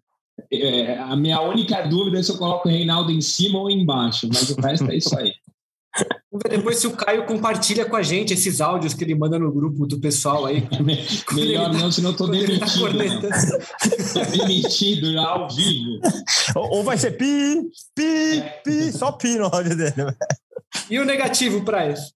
[0.52, 4.28] é, a minha única dúvida é se eu coloco o Reinaldo em cima ou embaixo,
[4.28, 5.34] mas o resto é isso aí.
[6.32, 9.39] Vamos ver depois se o Caio compartilha com a gente esses áudios que ele manda
[9.39, 10.67] no grupo do pessoal aí.
[11.34, 13.30] Melhor não, senão eu tô tá demitido.
[14.13, 16.00] Tá demitido já ao vivo.
[16.56, 20.15] Ou, ou vai ser pi, pi, pi, só pi no áudio dele.
[20.89, 22.13] E o negativo para isso?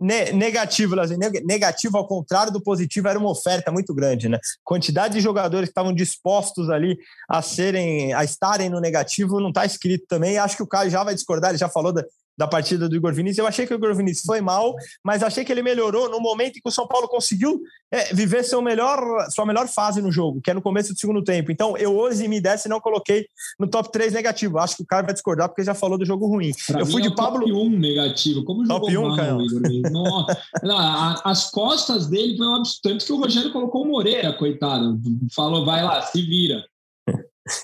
[0.00, 0.96] Ne negativo,
[1.44, 4.38] negativo ao contrário do positivo, era uma oferta muito grande, né?
[4.64, 9.66] Quantidade de jogadores que estavam dispostos ali a serem, a estarem no negativo, não está
[9.66, 10.38] escrito também.
[10.38, 12.02] Acho que o Caio já vai discordar, ele já falou da,
[12.36, 13.38] da partida do Igor Vinícius.
[13.38, 16.56] Eu achei que o Igor Vinícius foi mal, mas achei que ele melhorou no momento
[16.56, 17.60] em que o São Paulo conseguiu
[17.92, 21.22] é, viver seu melhor, sua melhor fase no jogo, que é no começo do segundo
[21.22, 21.52] tempo.
[21.52, 23.26] Então, eu hoje me desse não coloquei
[23.58, 24.58] no top 3 negativo.
[24.58, 26.52] Acho que o cara vai discordar porque já falou do jogo ruim.
[26.66, 27.40] Pra eu fui é de Pablo.
[27.40, 28.44] Top 1 negativo.
[28.44, 32.80] Como top jogou 1, mal, Igor Nossa, as costas dele foi um absurdo.
[32.82, 34.98] Tanto que o Rogério colocou o Moreira, coitado.
[35.34, 36.64] Falou, vai lá, se vira.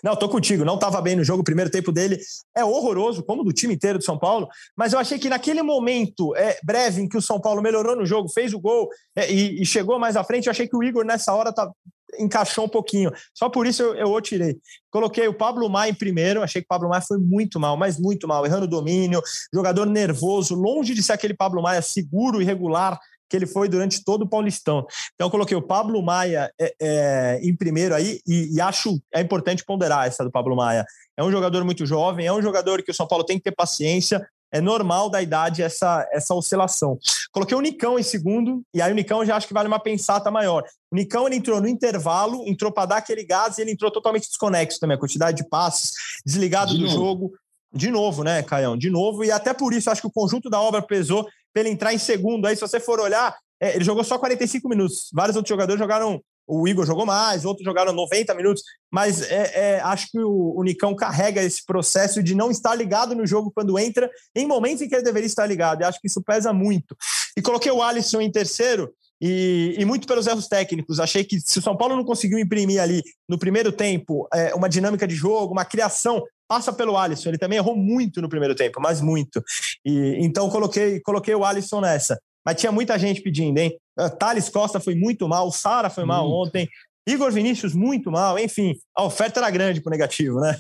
[0.03, 2.19] Não, tô contigo, não estava bem no jogo, o primeiro tempo dele
[2.57, 6.35] é horroroso, como do time inteiro do São Paulo, mas eu achei que naquele momento
[6.35, 9.63] é, breve em que o São Paulo melhorou no jogo, fez o gol é, e,
[9.63, 11.71] e, chegou mais à frente, eu achei que o Igor nessa hora tá,
[12.19, 13.13] encaixou um pouquinho.
[13.35, 14.57] Só por isso eu, eu o tirei.
[14.91, 17.99] Coloquei o Pablo Maia em primeiro, achei que o Pablo Maia foi muito mal, mas
[17.99, 19.21] muito mal, errando o domínio,
[19.53, 24.05] jogador nervoso, longe de ser aquele Pablo Maia seguro e regular que ele foi durante
[24.05, 24.87] todo o Paulistão.
[25.15, 29.21] Então, eu coloquei o Pablo Maia é, é, em primeiro aí e, e, acho é
[29.21, 30.85] importante ponderar essa do Pablo Maia.
[31.17, 33.53] É um jogador muito jovem, é um jogador que o São Paulo tem que ter
[33.53, 34.27] paciência.
[34.53, 36.99] É normal da idade essa, essa oscilação.
[37.33, 40.31] Coloquei o Nicão em segundo, e aí o Nicão já acho que vale uma pensata
[40.31, 40.63] maior.
[40.91, 44.29] O Nicão ele entrou no intervalo, entrou para dar aquele gás e ele entrou totalmente
[44.29, 45.93] desconexo também, a quantidade de passes,
[46.25, 46.97] desligado de do novo.
[46.97, 47.33] jogo.
[47.73, 48.77] De novo, né, Caião?
[48.77, 51.71] De novo, e até por isso acho que o conjunto da obra pesou para ele
[51.71, 52.45] entrar em segundo.
[52.47, 55.09] Aí, se você for olhar, é, ele jogou só 45 minutos.
[55.11, 56.21] Vários outros jogadores jogaram.
[56.47, 60.63] O Igor jogou mais, outros jogaram 90 minutos, mas é, é, acho que o, o,
[60.63, 64.89] Nicão carrega esse processo de não estar ligado no jogo quando entra, em momentos em
[64.89, 65.81] que ele deveria estar ligado.
[65.81, 66.97] E acho que isso pesa muito.
[67.37, 71.01] E coloquei o Alisson em terceiro, e, e, muito pelos erros técnicos.
[71.01, 74.69] Achei que se o São Paulo não conseguiu imprimir ali no primeiro tempo é, uma
[74.69, 77.31] dinâmica de jogo, uma criação, passa pelo Alisson.
[77.31, 79.43] Ele também errou muito no primeiro tempo, mas muito.
[79.85, 82.19] E então coloquei, coloquei o Alisson nessa.
[82.45, 83.77] Mas tinha muita gente pedindo, hein?
[83.99, 86.69] Uh, Thales Costa foi muito mal, o Sara foi mal ontem,
[87.09, 90.57] Igor Vinícius muito mal, enfim, a oferta era grande pro negativo, né?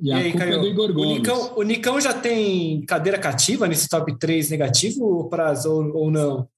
[0.00, 4.18] E, e aí, Caio, é o, Nicão, o Nicão já tem cadeira cativa nesse top
[4.18, 5.30] 3 negativo ou,
[5.66, 6.48] ou, ou não?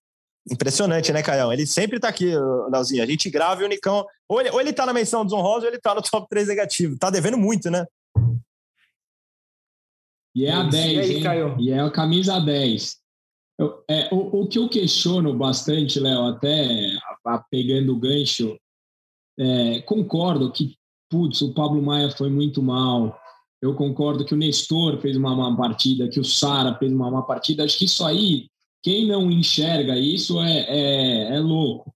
[0.50, 1.52] Impressionante, né, Caião?
[1.52, 2.32] Ele sempre tá aqui,
[2.70, 3.02] Leozinho.
[3.02, 4.06] A gente grava e o Nicão.
[4.28, 6.96] Ou ele, ou ele tá na menção desonrosa ou ele tá no top 3 negativo.
[6.98, 7.84] Tá devendo muito, né?
[10.34, 11.22] E é a 10, e, aí, hein?
[11.22, 11.56] Caio?
[11.58, 12.98] e é a camisa 10.
[13.58, 16.66] Eu, é, o, o que eu questiono bastante, Léo, até
[17.24, 18.56] a, a, pegando o gancho,
[19.38, 20.76] é, concordo que,
[21.10, 23.18] putz, o Pablo Maia foi muito mal.
[23.60, 27.22] Eu concordo que o Nestor fez uma má partida, que o Sara fez uma má
[27.22, 27.64] partida.
[27.64, 28.48] Acho que isso aí
[28.82, 31.94] quem não enxerga isso é, é, é louco.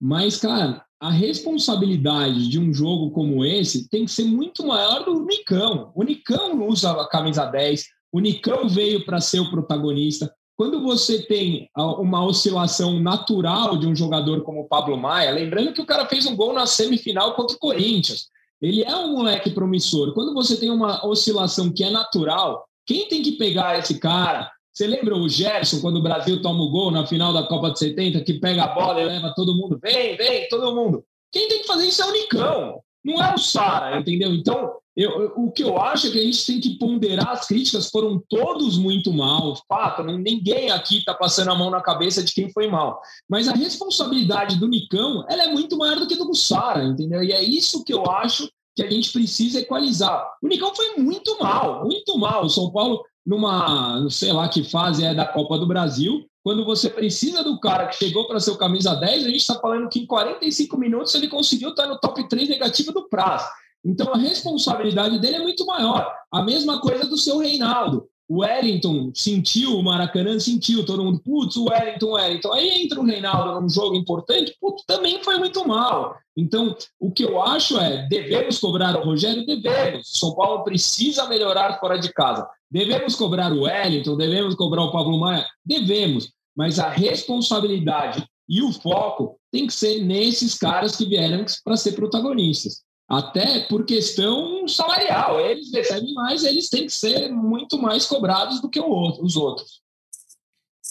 [0.00, 5.24] Mas, cara, a responsabilidade de um jogo como esse tem que ser muito maior do
[5.24, 5.90] Nicão.
[5.96, 10.32] O Nicão usa a camisa 10, o Nicão veio para ser o protagonista.
[10.56, 15.80] Quando você tem uma oscilação natural de um jogador como o Pablo Maia, lembrando que
[15.80, 18.28] o cara fez um gol na semifinal contra o Corinthians,
[18.60, 20.14] ele é um moleque promissor.
[20.14, 24.86] Quando você tem uma oscilação que é natural, quem tem que pegar esse cara, você
[24.86, 28.22] lembra o Gerson, quando o Brasil toma o gol na final da Copa de 70,
[28.22, 29.78] que pega a bola e leva todo mundo?
[29.82, 31.04] Vem, vem, todo mundo.
[31.30, 34.32] Quem tem que fazer isso é o Nicão, não é o Sara, entendeu?
[34.32, 37.88] Então, eu, o que eu acho é que a gente tem que ponderar as críticas,
[37.90, 42.50] foram todos muito mal, fato, ninguém aqui está passando a mão na cabeça de quem
[42.50, 43.00] foi mal.
[43.28, 47.22] Mas a responsabilidade do Nicão, ela é muito maior do que do Sara, entendeu?
[47.22, 50.26] E é isso que eu acho que a gente precisa equalizar.
[50.42, 52.44] O Nicão foi muito mal, muito mal.
[52.44, 56.90] O São Paulo numa, sei lá que fase é da Copa do Brasil, quando você
[56.90, 60.00] precisa do cara que chegou para ser o camisa 10, a gente está falando que
[60.00, 63.46] em 45 minutos ele conseguiu estar no top 3 negativo do prazo.
[63.84, 66.12] Então a responsabilidade dele é muito maior.
[66.32, 68.08] A mesma coisa do seu Reinaldo.
[68.28, 72.52] O Wellington sentiu, o Maracanã sentiu, todo mundo, putz, o Wellington, Wellington.
[72.52, 76.16] Aí entra o Reinaldo num jogo importante, putz, também foi muito mal.
[76.36, 79.44] Então, o que eu acho é, devemos cobrar o Rogério?
[79.44, 80.10] Devemos.
[80.18, 82.48] São Paulo precisa melhorar fora de casa.
[82.72, 85.46] Devemos cobrar o Wellington, devemos cobrar o Pablo Maia?
[85.62, 91.76] Devemos, mas a responsabilidade e o foco tem que ser nesses caras que vieram para
[91.76, 92.80] ser protagonistas.
[93.06, 95.38] Até por questão salarial.
[95.38, 99.82] Eles recebem mais, eles têm que ser muito mais cobrados do que os outros.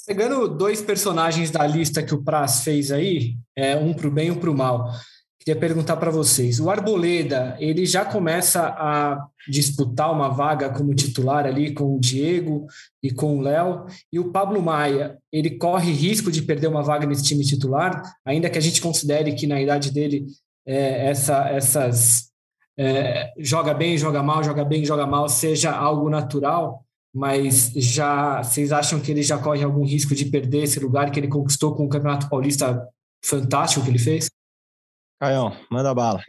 [0.06, 4.28] Pegando dois personagens da lista que o Praz fez aí, é, um para o bem
[4.28, 4.92] e um para o mal.
[5.44, 6.60] Queria perguntar para vocês.
[6.60, 12.68] O Arboleda, ele já começa a disputar uma vaga como titular ali com o Diego
[13.02, 13.88] e com o Léo.
[14.14, 18.52] E o Pablo Maia, ele corre risco de perder uma vaga nesse time titular, ainda
[18.52, 20.28] que a gente considere que na idade dele
[20.64, 22.30] é, essa, essas
[22.78, 26.86] é, joga bem, joga mal, joga bem, joga mal seja algo natural.
[27.12, 31.20] Mas já vocês acham que ele já corre algum risco de perder esse lugar que
[31.20, 32.88] ele conquistou com o Campeonato Paulista
[33.26, 34.30] fantástico que ele fez?
[35.22, 36.20] Caião, manda bala.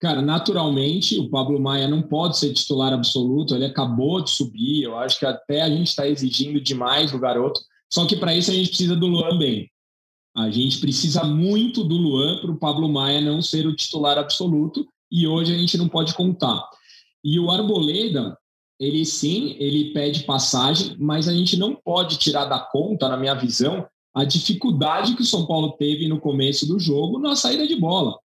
[0.00, 4.96] Cara, naturalmente o Pablo Maia não pode ser titular absoluto, ele acabou de subir, eu
[4.96, 7.60] acho que até a gente está exigindo demais do garoto,
[7.92, 9.70] só que para isso a gente precisa do Luan bem.
[10.34, 14.88] A gente precisa muito do Luan para o Pablo Maia não ser o titular absoluto
[15.12, 16.66] e hoje a gente não pode contar.
[17.22, 18.38] E o Arboleda,
[18.80, 23.34] ele sim, ele pede passagem, mas a gente não pode tirar da conta, na minha
[23.34, 23.86] visão,
[24.16, 28.18] a dificuldade que o São Paulo teve no começo do jogo na saída de bola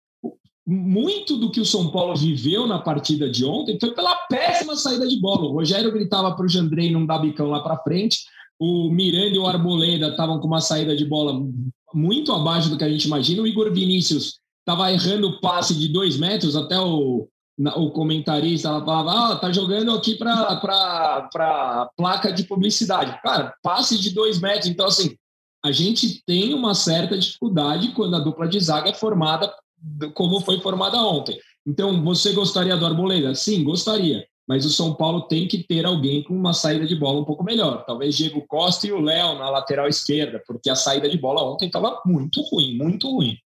[0.70, 5.09] muito do que o São Paulo viveu na partida de ontem foi pela péssima saída
[5.09, 5.46] de bola.
[5.46, 8.18] O Rogério gritava para o Jandrei não dar bicão lá para frente.
[8.61, 11.40] O Miranda e o Arboleda estavam com uma saída de bola
[11.94, 13.40] muito abaixo do que a gente imagina.
[13.40, 17.27] O Igor Vinícius estava errando o passe de dois metros, até o,
[17.77, 23.18] o comentarista falava: ah, tá jogando aqui para placa de publicidade.
[23.22, 24.66] Cara, passe de dois metros.
[24.66, 25.16] Então, assim,
[25.64, 29.52] a gente tem uma certa dificuldade quando a dupla de zaga é formada
[30.14, 31.38] como foi formada ontem.
[31.66, 33.34] Então, você gostaria do Arboleda?
[33.34, 34.26] Sim, gostaria.
[34.46, 37.44] Mas o São Paulo tem que ter alguém com uma saída de bola um pouco
[37.44, 37.84] melhor.
[37.84, 41.66] Talvez Diego Costa e o Léo na lateral esquerda, porque a saída de bola ontem
[41.66, 43.36] estava muito ruim, muito ruim.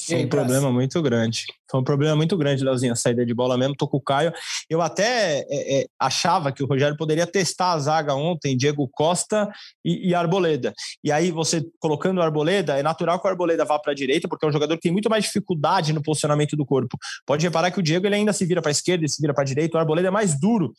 [0.00, 1.44] Foi um problema muito grande.
[1.68, 3.74] Foi um problema muito grande, Leozinho, a saída de bola mesmo.
[3.74, 4.32] Tô com o Caio.
[4.70, 9.48] Eu até é, é, achava que o Rogério poderia testar a zaga ontem, Diego Costa
[9.84, 10.72] e, e, Arboleda.
[11.02, 14.28] E aí, você colocando o Arboleda, é natural que o Arboleda vá para a direita,
[14.28, 16.96] porque é um jogador que tem muito mais dificuldade no posicionamento do corpo.
[17.26, 19.34] Pode reparar que o Diego ele ainda se vira para a esquerda e se vira
[19.34, 19.76] para a direita.
[19.76, 20.72] O Arboleda é mais duro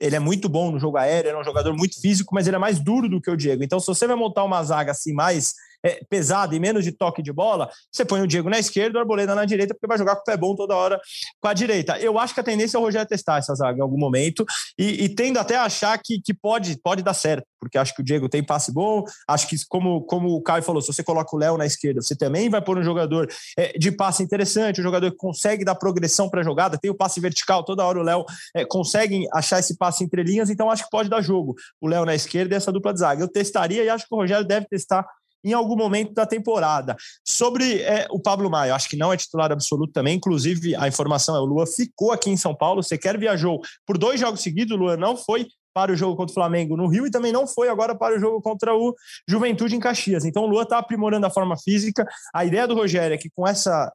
[0.00, 2.58] ele é muito bom no jogo aéreo, é um jogador muito físico, mas ele é
[2.58, 3.62] mais duro do que o Diego.
[3.62, 5.52] Então, se você vai montar uma zaga assim mais
[5.84, 9.00] é, pesada e menos de toque de bola, você põe o Diego na esquerda, o
[9.00, 11.00] Arboleda na direita, porque vai jogar com o pé bom toda hora
[11.40, 11.98] com a direita.
[11.98, 14.44] Eu acho que a tendência é o Rogério testar essa zaga em algum momento
[14.78, 18.02] e, e tendo até a achar que, que pode, pode dar certo, porque acho que
[18.02, 21.34] o Diego tem passe bom, acho que, como, como o Caio falou, se você coloca
[21.34, 24.84] o Léo na esquerda, você também vai pôr um jogador é, de passe interessante, um
[24.84, 28.02] jogador que consegue dar progressão para a jogada, tem o passe vertical, toda hora o
[28.02, 31.54] Léo é, consegue achar esse passe entre linhas, então acho que pode dar jogo.
[31.80, 33.22] O Léo na esquerda e essa dupla de zaga.
[33.22, 35.06] Eu testaria e acho que o Rogério deve testar
[35.44, 36.96] em algum momento da temporada.
[37.26, 41.36] Sobre é, o Pablo Maia, acho que não é titular absoluto também, inclusive a informação
[41.36, 44.76] é o Lua ficou aqui em São Paulo, você quer viajou por dois jogos seguidos,
[44.76, 47.46] o Lua não foi para o jogo contra o Flamengo no Rio e também não
[47.46, 48.94] foi agora para o jogo contra o
[49.28, 50.24] Juventude em Caxias.
[50.24, 52.04] Então o Lua está aprimorando a forma física.
[52.34, 53.92] A ideia do Rogério é que com essa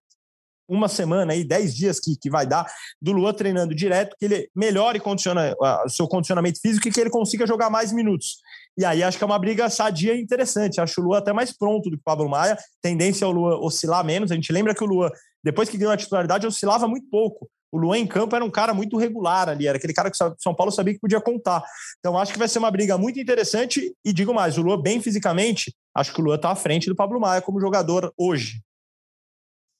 [0.68, 2.66] uma semana aí, dez dias que, que vai dar
[3.02, 5.54] do Luan treinando direto, que ele melhore condiciona,
[5.86, 8.38] o seu condicionamento físico e que ele consiga jogar mais minutos.
[8.78, 10.82] E aí acho que é uma briga sadia e interessante.
[10.82, 12.58] Acho o Lua até mais pronto do que o Pablo Maia.
[12.82, 14.32] Tendência é o Lua oscilar menos.
[14.32, 15.12] A gente lembra que o Lua,
[15.44, 17.50] depois que ganhou a titularidade, oscilava muito pouco.
[17.72, 20.36] O Luan em campo era um cara muito regular ali, era aquele cara que o
[20.40, 21.62] São Paulo sabia que podia contar.
[22.00, 23.94] Então acho que vai ser uma briga muito interessante.
[24.04, 26.96] E digo mais, o Lua bem fisicamente, acho que o Lua está à frente do
[26.96, 28.62] Pablo Maia como jogador hoje.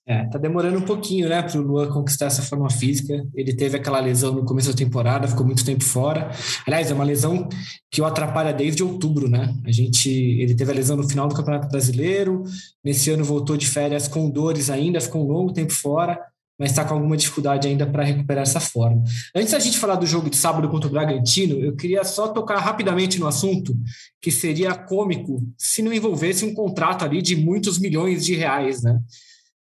[0.08, 3.26] É, tá demorando um pouquinho, né, para o Luan conquistar essa forma física.
[3.34, 6.30] Ele teve aquela lesão no começo da temporada, ficou muito tempo fora.
[6.68, 7.50] Aliás, é uma lesão
[7.90, 9.56] que o atrapalha desde outubro, né?
[9.66, 12.44] A gente, ele teve a lesão no final do Campeonato Brasileiro.
[12.84, 16.20] Nesse ano voltou de férias com dores ainda, ficou um longo tempo fora,
[16.60, 19.04] mas está com alguma dificuldade ainda para recuperar essa forma.
[19.36, 22.60] Antes da gente falar do jogo de sábado contra o Bragantino, eu queria só tocar
[22.60, 23.76] rapidamente no assunto
[24.22, 29.00] que seria cômico se não envolvesse um contrato ali de muitos milhões de reais, né?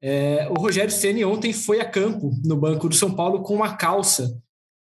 [0.05, 3.77] É, o Rogério Ceni ontem foi a campo no Banco do São Paulo com uma
[3.77, 4.37] calça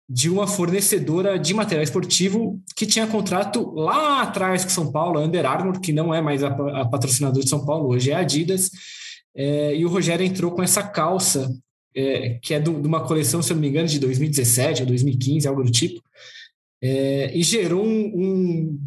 [0.09, 5.23] de uma fornecedora de material esportivo que tinha contrato lá atrás com São Paulo, a
[5.23, 8.21] Under Armour, que não é mais a, a patrocinadora de São Paulo, hoje é a
[8.21, 8.71] Adidas.
[9.37, 11.51] É, e o Rogério entrou com essa calça,
[11.95, 14.89] é, que é do, de uma coleção, se eu não me engano, de 2017 ou
[14.89, 16.03] 2015, algo do tipo,
[16.83, 18.81] é, e gerou um, um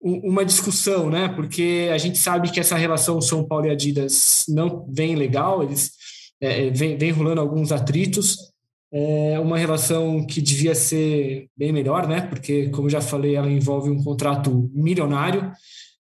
[0.00, 1.28] uma discussão, né?
[1.28, 5.92] Porque a gente sabe que essa relação São Paulo e Adidas não vem legal, eles
[6.40, 8.50] é, é, vem, vem rolando alguns atritos.
[8.92, 12.22] É uma relação que devia ser bem melhor, né?
[12.22, 15.52] Porque, como já falei, ela envolve um contrato milionário.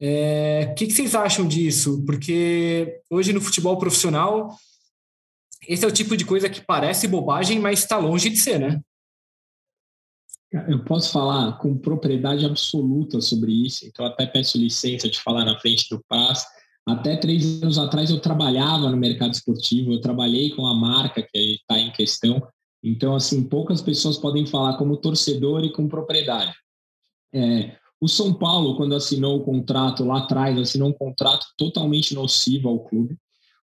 [0.01, 2.03] É, o que, que vocês acham disso?
[2.05, 4.49] Porque hoje no futebol profissional,
[5.69, 8.81] esse é o tipo de coisa que parece bobagem, mas está longe de ser, né?
[10.53, 15.59] Eu posso falar com propriedade absoluta sobre isso, então até peço licença de falar na
[15.59, 16.45] frente do Paz.
[16.87, 21.55] Até três anos atrás eu trabalhava no mercado esportivo, eu trabalhei com a marca que
[21.55, 22.43] está em questão.
[22.85, 26.53] Então, assim, poucas pessoas podem falar como torcedor e com propriedade.
[27.33, 32.69] É, o São Paulo, quando assinou o contrato lá atrás, assinou um contrato totalmente nocivo
[32.69, 33.17] ao clube.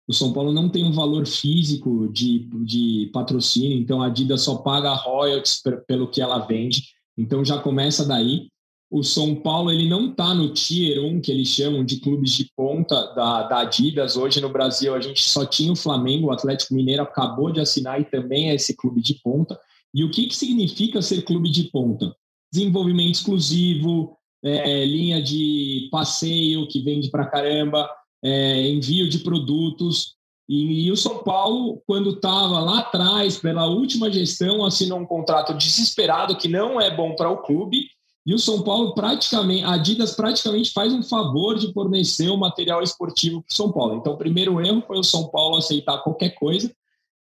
[0.08, 4.56] O São Paulo não tem um valor físico de, de patrocínio, então a Adidas só
[4.56, 6.84] paga royalties pelo que ela vende.
[7.18, 8.48] Então já começa daí.
[8.90, 12.50] o São Paulo ele não está no Tier 1, que eles chamam de clubes de
[12.56, 14.16] ponta da, da, Adidas.
[14.16, 18.00] Hoje no Brasil a gente só tinha o Flamengo, o Atlético Mineiro acabou de assinar
[18.00, 19.60] e também é esse clube de ponta.
[19.94, 22.16] E o que, que significa ser clube de ponta?
[22.50, 27.90] Desenvolvimento exclusivo, é, linha de passeio que vende para caramba,
[28.24, 30.16] é, envio de produtos.
[30.48, 35.54] E, e, o São Paulo, quando estava lá atrás, pela última gestão, assinou um contrato
[35.54, 37.88] desesperado que não é bom para o clube
[38.28, 42.84] e o São Paulo praticamente, a Adidas praticamente faz um favor de fornecer o material
[42.84, 43.96] esportivo para o São Paulo.
[43.96, 46.70] Então, o primeiro erro foi o São Paulo aceitar qualquer coisa.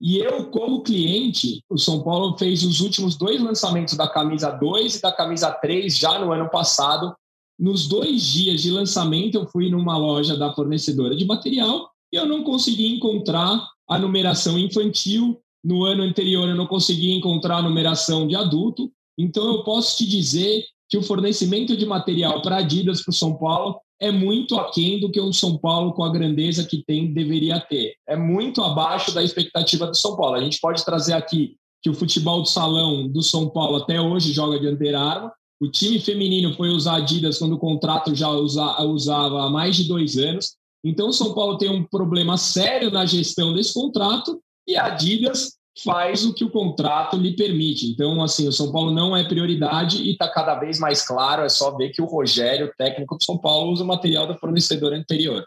[0.00, 4.94] E eu, como cliente, o São Paulo fez os últimos dois lançamentos da camisa 2
[4.94, 7.12] e da camisa 3 já no ano passado.
[7.58, 12.26] Nos dois dias de lançamento, eu fui numa loja da fornecedora de material e eu
[12.26, 15.40] não consegui encontrar a numeração infantil.
[15.62, 18.92] No ano anterior, eu não consegui encontrar a numeração de adulto.
[19.18, 23.36] Então, eu posso te dizer que o fornecimento de material para Adidas para o São
[23.36, 27.60] Paulo é muito aquém do que o São Paulo, com a grandeza que tem, deveria
[27.60, 27.94] ter.
[28.06, 30.34] É muito abaixo da expectativa do São Paulo.
[30.34, 34.32] A gente pode trazer aqui que o futebol de salão do São Paulo até hoje
[34.32, 35.30] joga de Under Armour.
[35.60, 39.84] O time feminino foi usar Adidas quando o contrato já usa, usava há mais de
[39.84, 40.56] dois anos.
[40.84, 45.54] Então, o São Paulo tem um problema sério na gestão desse contrato e a Adidas
[45.82, 47.90] faz o que o contrato lhe permite.
[47.90, 51.42] Então, assim, o São Paulo não é prioridade e está cada vez mais claro.
[51.42, 54.96] É só ver que o Rogério, técnico do São Paulo, usa o material da fornecedora
[54.96, 55.44] anterior.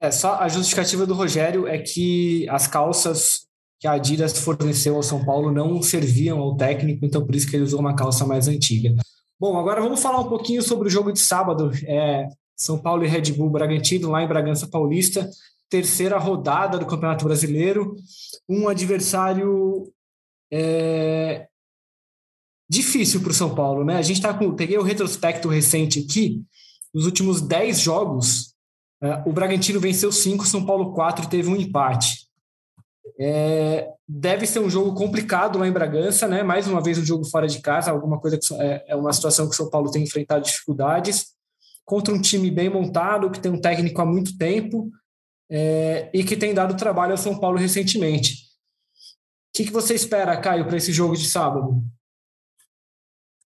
[0.00, 3.46] É só a justificativa do Rogério é que as calças
[3.84, 7.54] que a Adidas forneceu ao São Paulo não serviam ao técnico, então por isso que
[7.54, 8.94] ele usou uma calça mais antiga.
[9.38, 11.70] Bom, agora vamos falar um pouquinho sobre o jogo de sábado.
[11.84, 12.26] É,
[12.56, 15.28] São Paulo e Red Bull Bragantino, lá em Bragança Paulista
[15.68, 17.94] terceira rodada do Campeonato Brasileiro,
[18.48, 19.92] um adversário
[20.50, 21.46] é,
[22.70, 23.96] difícil para o São Paulo, né?
[23.96, 24.54] A gente está com.
[24.54, 26.42] Peguei o retrospecto recente aqui,
[26.94, 28.54] nos últimos 10 jogos,
[29.02, 32.23] é, o Bragantino venceu 5, São Paulo 4 e teve um empate.
[33.18, 36.42] É, deve ser um jogo complicado lá em Bragança, né?
[36.42, 39.46] Mais uma vez um jogo fora de casa, alguma coisa que é, é uma situação
[39.46, 41.34] que o São Paulo tem enfrentado dificuldades
[41.84, 44.90] contra um time bem montado, que tem um técnico há muito tempo,
[45.50, 48.32] é, e que tem dado trabalho ao São Paulo recentemente.
[48.32, 51.82] O que, que você espera, Caio, para esse jogo de sábado?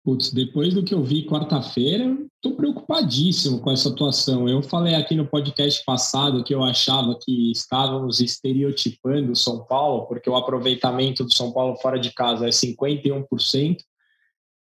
[0.06, 4.48] Putz, depois do que eu vi quarta-feira, estou preocupadíssimo com essa atuação.
[4.48, 10.06] Eu falei aqui no podcast passado que eu achava que estávamos estereotipando o São Paulo,
[10.06, 13.78] porque o aproveitamento do São Paulo fora de casa é 51%,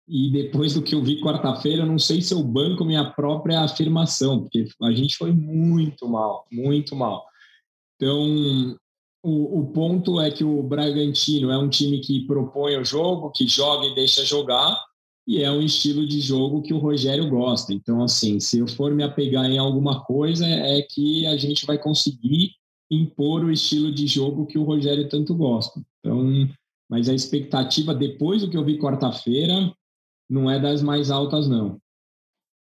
[0.07, 3.61] e depois do que eu vi quarta-feira, eu não sei se eu banco minha própria
[3.61, 7.24] afirmação, porque a gente foi muito mal, muito mal.
[7.97, 8.76] Então,
[9.22, 13.47] o, o, ponto é que o Bragantino é um time que propõe o jogo, que
[13.47, 14.89] joga e deixa jogar,
[15.31, 17.72] e é um estilo de jogo que o Rogério gosta.
[17.72, 21.78] Então, assim, se eu for me apegar em alguma coisa, é que a gente vai
[21.78, 22.57] conseguir
[22.91, 25.81] impor o estilo de jogo que o Rogério tanto gosta.
[26.01, 26.49] Então,
[26.91, 29.72] mas a expectativa, depois do que eu vi quarta-feira,
[30.28, 31.81] não é das mais altas, não.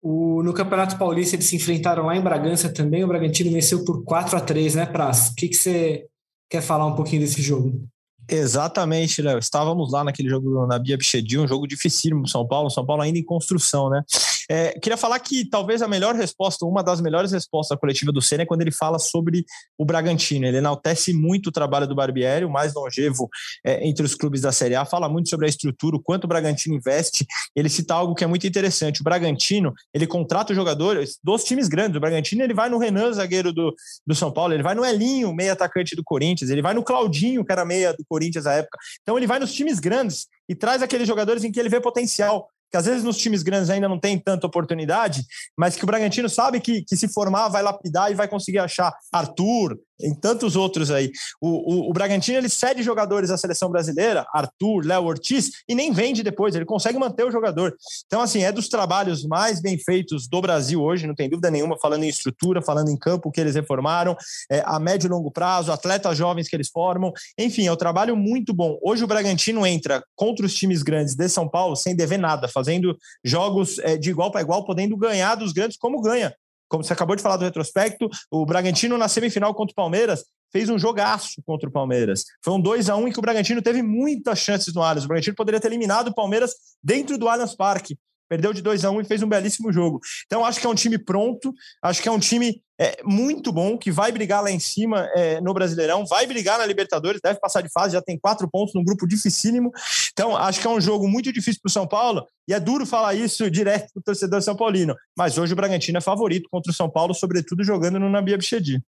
[0.03, 3.05] O, no Campeonato Paulista eles se enfrentaram lá em Bragança também.
[3.05, 5.29] O Bragantino venceu por 4 a 3 né, Praz?
[5.29, 6.07] O que, que você
[6.49, 7.87] quer falar um pouquinho desse jogo?
[8.29, 9.39] Exatamente, Léo.
[9.39, 13.19] Estávamos lá naquele jogo na Bia Bichedi, um jogo dificílimo São Paulo, São Paulo ainda
[13.19, 14.03] em construção, né?
[14.51, 18.43] É, queria falar que talvez a melhor resposta, uma das melhores respostas coletiva do Senna
[18.43, 19.45] é quando ele fala sobre
[19.79, 20.47] o Bragantino.
[20.47, 23.29] Ele enaltece muito o trabalho do Barbieri, o mais longevo
[23.65, 26.29] é, entre os clubes da Série A, fala muito sobre a estrutura, o quanto o
[26.29, 27.27] Bragantino investe.
[27.55, 29.01] Ele cita algo que é muito interessante.
[29.01, 31.97] O Bragantino, ele contrata os jogadores dos times grandes.
[31.97, 33.75] O Bragantino, ele vai no Renan, zagueiro do,
[34.07, 37.45] do São Paulo, ele vai no Elinho, meia atacante do Corinthians, ele vai no Claudinho,
[37.45, 38.79] que era meia do Corinthians à época.
[39.03, 42.49] Então ele vai nos times grandes e traz aqueles jogadores em que ele vê potencial
[42.75, 45.25] que às vezes nos times grandes ainda não tem tanta oportunidade,
[45.57, 48.93] mas que o Bragantino sabe que, que se formar vai lapidar e vai conseguir achar
[49.13, 51.11] Arthur, em tantos outros aí.
[51.41, 55.93] O, o, o, Bragantino ele cede jogadores à seleção brasileira, Arthur, Léo Ortiz, e nem
[55.93, 57.75] vende depois, ele consegue manter o jogador.
[58.07, 61.79] Então, assim, é dos trabalhos mais bem feitos do Brasil hoje, não tem dúvida nenhuma,
[61.79, 64.17] falando em estrutura, falando em campo que eles reformaram,
[64.51, 68.17] é, a médio e longo prazo, atletas jovens que eles formam, enfim, é um trabalho
[68.17, 68.79] muito bom.
[68.83, 72.97] Hoje o Bragantino entra contra os times grandes de São Paulo sem dever nada, fazendo
[73.25, 76.35] jogos é, de igual para igual, podendo ganhar dos grandes como ganha
[76.69, 80.69] como você acabou de falar do retrospecto, o Bragantino na semifinal contra o Palmeiras fez
[80.69, 82.25] um jogaço contra o Palmeiras.
[82.43, 85.05] Foi um 2 a 1 em que o Bragantino teve muitas chances no Allianz.
[85.05, 87.99] O Bragantino poderia ter eliminado o Palmeiras dentro do Allianz Parque.
[88.35, 90.01] Perdeu de 2 a 1 um e fez um belíssimo jogo.
[90.27, 93.79] Então, acho que é um time pronto, acho que é um time é, muito bom,
[93.79, 97.61] que vai brigar lá em cima é, no Brasileirão, vai brigar na Libertadores, deve passar
[97.61, 99.71] de fase, já tem quatro pontos num grupo dificílimo.
[100.13, 102.85] Então, acho que é um jogo muito difícil para o São Paulo, e é duro
[102.85, 104.97] falar isso direto para o torcedor São Paulino.
[105.17, 108.83] Mas hoje o Bragantino é favorito contra o São Paulo, sobretudo jogando no Nabi Abichedi.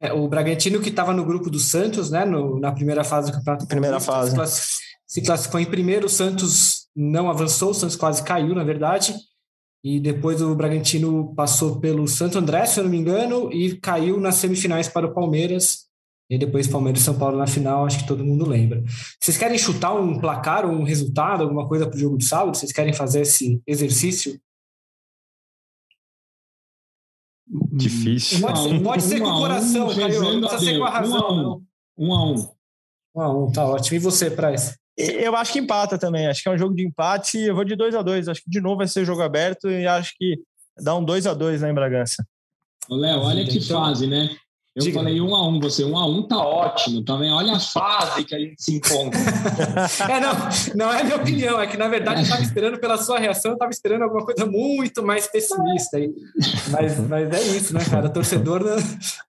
[0.00, 3.36] É, o Bragantino que estava no grupo do Santos, né, no, na primeira fase do
[3.36, 3.66] campeonato.
[3.66, 4.30] Primeira fase.
[4.30, 8.64] Se, classificou, se classificou em primeiro, o Santos não avançou, o Santos quase caiu, na
[8.64, 9.14] verdade.
[9.84, 14.18] E depois o Bragantino passou pelo Santo André, se eu não me engano, e caiu
[14.18, 15.86] nas semifinais para o Palmeiras.
[16.28, 18.82] E depois Palmeiras e São Paulo na final, acho que todo mundo lembra.
[19.20, 22.56] Vocês querem chutar um placar ou um resultado, alguma coisa para o jogo de sábado?
[22.56, 24.40] Vocês querem fazer esse exercício?
[27.72, 28.40] Difícil.
[28.40, 30.40] Pode ser, pode ser com o coração, Caio.
[30.40, 31.62] Não precisa ser com a razão.
[31.96, 32.52] Um a um.
[33.14, 33.96] Um a um, tá ótimo.
[33.96, 34.76] E você, Price?
[34.96, 36.26] Eu acho que empata também.
[36.26, 37.38] Acho que é um jogo de empate.
[37.38, 39.86] Eu vou de 2 a 2 Acho que de novo vai ser jogo aberto e
[39.86, 40.38] acho que
[40.78, 42.26] dá um 2 a 2 né, em Bragança.
[42.88, 44.30] Léo, olha que então, fase, né?
[44.76, 44.98] Eu Diga.
[44.98, 47.32] falei um a um, você um a um tá ótimo também.
[47.32, 49.18] Olha a fase que a gente se encontra.
[50.06, 50.34] é, não,
[50.74, 53.54] não é minha opinião, é que na verdade eu estava esperando pela sua reação, eu
[53.54, 56.12] estava esperando alguma coisa muito mais pessimista aí.
[56.70, 58.10] Mas, mas é isso, né, cara?
[58.10, 58.62] Torcedor,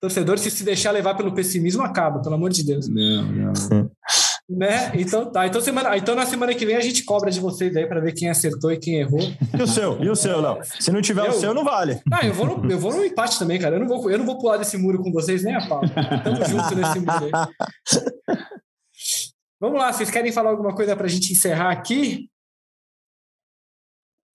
[0.01, 2.89] torcedor, se se deixar levar pelo pessimismo, acaba, pelo amor de Deus.
[2.89, 3.53] Não, não.
[4.49, 4.93] Né?
[4.95, 5.45] Então tá.
[5.45, 8.13] Então, semana, então na semana que vem a gente cobra de vocês aí para ver
[8.13, 9.19] quem acertou e quem errou.
[9.57, 10.01] E o seu?
[10.01, 10.59] E o seu, Léo?
[10.79, 12.01] Se não tiver eu, o seu, não vale.
[12.11, 13.75] Ah, eu vou, no, eu vou no empate também, cara.
[13.75, 15.81] Eu não vou, eu não vou pular desse muro com vocês nem a pau.
[16.23, 17.31] Tamo junto nesse muro aí.
[19.59, 22.29] Vamos lá, vocês querem falar alguma coisa para a gente encerrar aqui?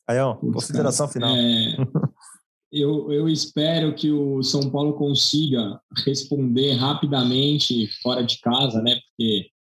[0.08, 1.34] Aí, ó, consideração final.
[1.34, 1.76] É,
[2.70, 8.96] eu, eu espero que o São Paulo consiga responder rapidamente fora de casa, né?
[8.96, 9.51] Porque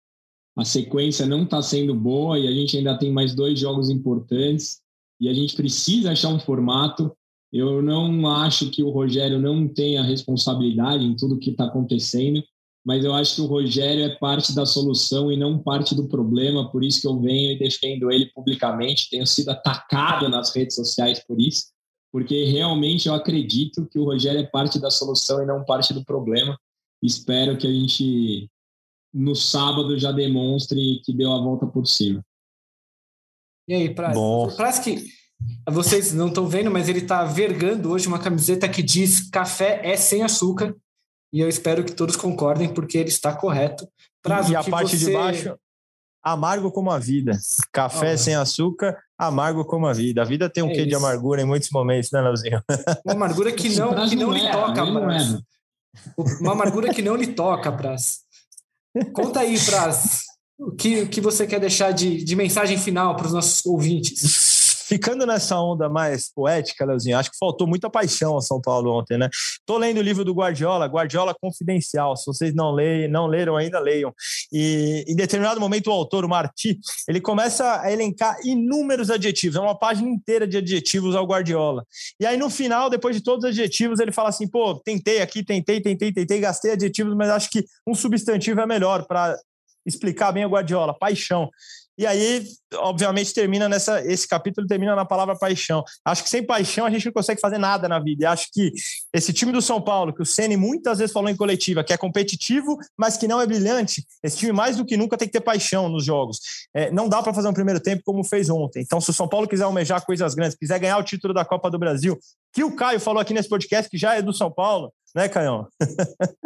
[0.62, 4.80] a sequência não está sendo boa e a gente ainda tem mais dois jogos importantes
[5.20, 7.12] e a gente precisa achar um formato.
[7.52, 12.44] Eu não acho que o Rogério não tenha responsabilidade em tudo que está acontecendo,
[12.86, 16.72] mas eu acho que o Rogério é parte da solução e não parte do problema,
[16.72, 19.10] por isso que eu venho e defendo ele publicamente.
[19.10, 21.66] Tenho sido atacado nas redes sociais por isso,
[22.12, 26.06] porque realmente eu acredito que o Rogério é parte da solução e não parte do
[26.06, 26.58] problema.
[27.02, 28.50] Espero que a gente
[29.14, 32.24] no sábado já demonstre que deu a volta por cima.
[33.68, 34.18] E aí, Praz?
[34.58, 35.06] Parece que
[35.70, 39.96] vocês não estão vendo, mas ele está vergando hoje uma camiseta que diz café é
[39.98, 40.76] sem açúcar.
[41.34, 43.88] E eu espero que todos concordem, porque ele está correto.
[44.22, 45.06] Praz, e a parte você...
[45.06, 45.56] de baixo,
[46.24, 47.38] amargo como a vida.
[47.72, 48.18] Café oh.
[48.18, 50.22] sem açúcar, amargo como a vida.
[50.22, 50.90] A vida tem um é quê isso.
[50.90, 52.62] de amargura em muitos momentos, né, Leozinho?
[53.06, 55.38] Uma amargura que não, que não, não lhe toca, Praz.
[56.40, 58.22] Uma amargura que não lhe toca, Praz.
[59.14, 60.24] Conta aí, Praz,
[60.60, 64.61] o que, o que você quer deixar de, de mensagem final para os nossos ouvintes?
[64.92, 69.18] Ficando nessa onda mais poética, Leozinho, acho que faltou muita paixão ao São Paulo ontem,
[69.18, 69.30] né?
[69.66, 72.18] Tô lendo o livro do Guardiola, Guardiola Confidencial.
[72.18, 74.14] Se vocês não leem, não leram ainda, leiam.
[74.52, 76.78] E em determinado momento o autor, o Marti,
[77.08, 81.86] ele começa a elencar inúmeros adjetivos, é uma página inteira de adjetivos ao Guardiola.
[82.20, 85.42] E aí no final, depois de todos os adjetivos, ele fala assim: "Pô, tentei aqui,
[85.42, 89.38] tentei, tentei, tentei, gastei adjetivos, mas acho que um substantivo é melhor para
[89.86, 91.50] explicar bem o Guardiola, paixão.
[91.98, 92.44] E aí,
[92.76, 94.04] obviamente, termina nessa.
[94.06, 95.84] Esse capítulo termina na palavra paixão.
[96.06, 98.24] Acho que sem paixão a gente não consegue fazer nada na vida.
[98.24, 98.72] E acho que
[99.14, 101.98] esse time do São Paulo, que o Ceni muitas vezes falou em coletiva, que é
[101.98, 105.42] competitivo, mas que não é brilhante, esse time mais do que nunca tem que ter
[105.42, 106.40] paixão nos jogos.
[106.74, 108.82] É, não dá para fazer um primeiro tempo como fez ontem.
[108.82, 111.70] Então, se o São Paulo quiser almejar coisas grandes, quiser ganhar o título da Copa
[111.70, 112.18] do Brasil,
[112.54, 115.68] que o Caio falou aqui nesse podcast, que já é do São Paulo, né, Caio?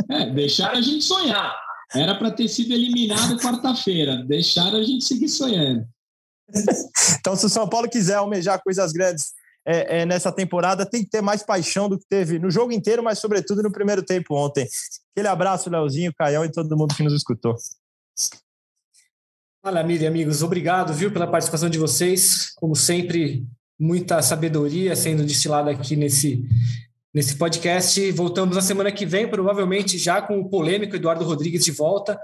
[0.09, 1.55] É, deixar a gente sonhar.
[1.93, 4.23] Era para ter sido eliminado quarta-feira.
[4.25, 5.87] Deixaram a gente seguir sonhando.
[7.19, 9.33] então, se o São Paulo quiser almejar coisas grandes
[9.65, 13.03] é, é, nessa temporada, tem que ter mais paixão do que teve no jogo inteiro,
[13.03, 14.67] mas sobretudo no primeiro tempo ontem.
[15.11, 17.55] Aquele abraço, Leozinho, Caião e todo mundo que nos escutou.
[19.63, 22.51] Olha, Miriam, amigos, obrigado, viu, pela participação de vocês.
[22.55, 23.43] Como sempre,
[23.79, 26.47] muita sabedoria sendo destilada aqui nesse,
[27.15, 28.11] nesse podcast.
[28.11, 32.19] Voltamos na semana que vem, provavelmente já com o polêmico Eduardo Rodrigues de volta,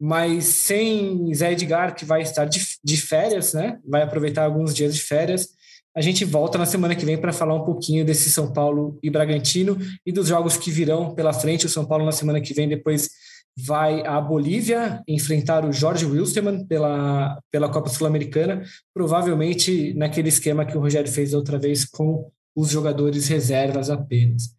[0.00, 3.78] mas sem Zé Edgar, que vai estar de, de férias, né?
[3.84, 5.48] Vai aproveitar alguns dias de férias.
[5.96, 9.10] A gente volta na semana que vem para falar um pouquinho desse São Paulo e
[9.10, 11.66] Bragantino e dos jogos que virão pela frente.
[11.66, 13.10] O São Paulo na semana que vem depois
[13.58, 18.62] vai à Bolívia enfrentar o Jorge Wilstermann pela, pela Copa Sul-Americana,
[18.94, 24.54] provavelmente naquele esquema que o Rogério fez outra vez com os jogadores reservas apenas.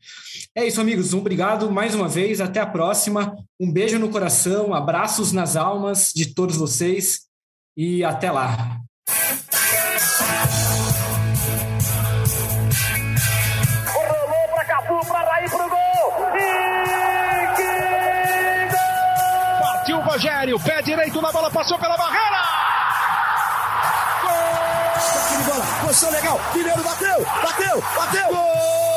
[0.56, 1.14] É isso, amigos.
[1.14, 2.40] Um obrigado mais uma vez.
[2.40, 3.36] Até a próxima.
[3.60, 7.22] Um beijo no coração, abraços nas almas de todos vocês
[7.76, 8.80] e até lá.
[13.94, 14.66] Rolou para
[15.06, 15.78] para Raí, para o gol.
[16.36, 17.64] E que
[18.76, 19.62] gol!
[19.62, 22.57] Partiu o Rogério, pé direito na bola, passou pela barreira.
[25.98, 28.28] Bola, posição legal, Mineiro bateu, bateu, bateu!
[28.30, 28.97] Gol!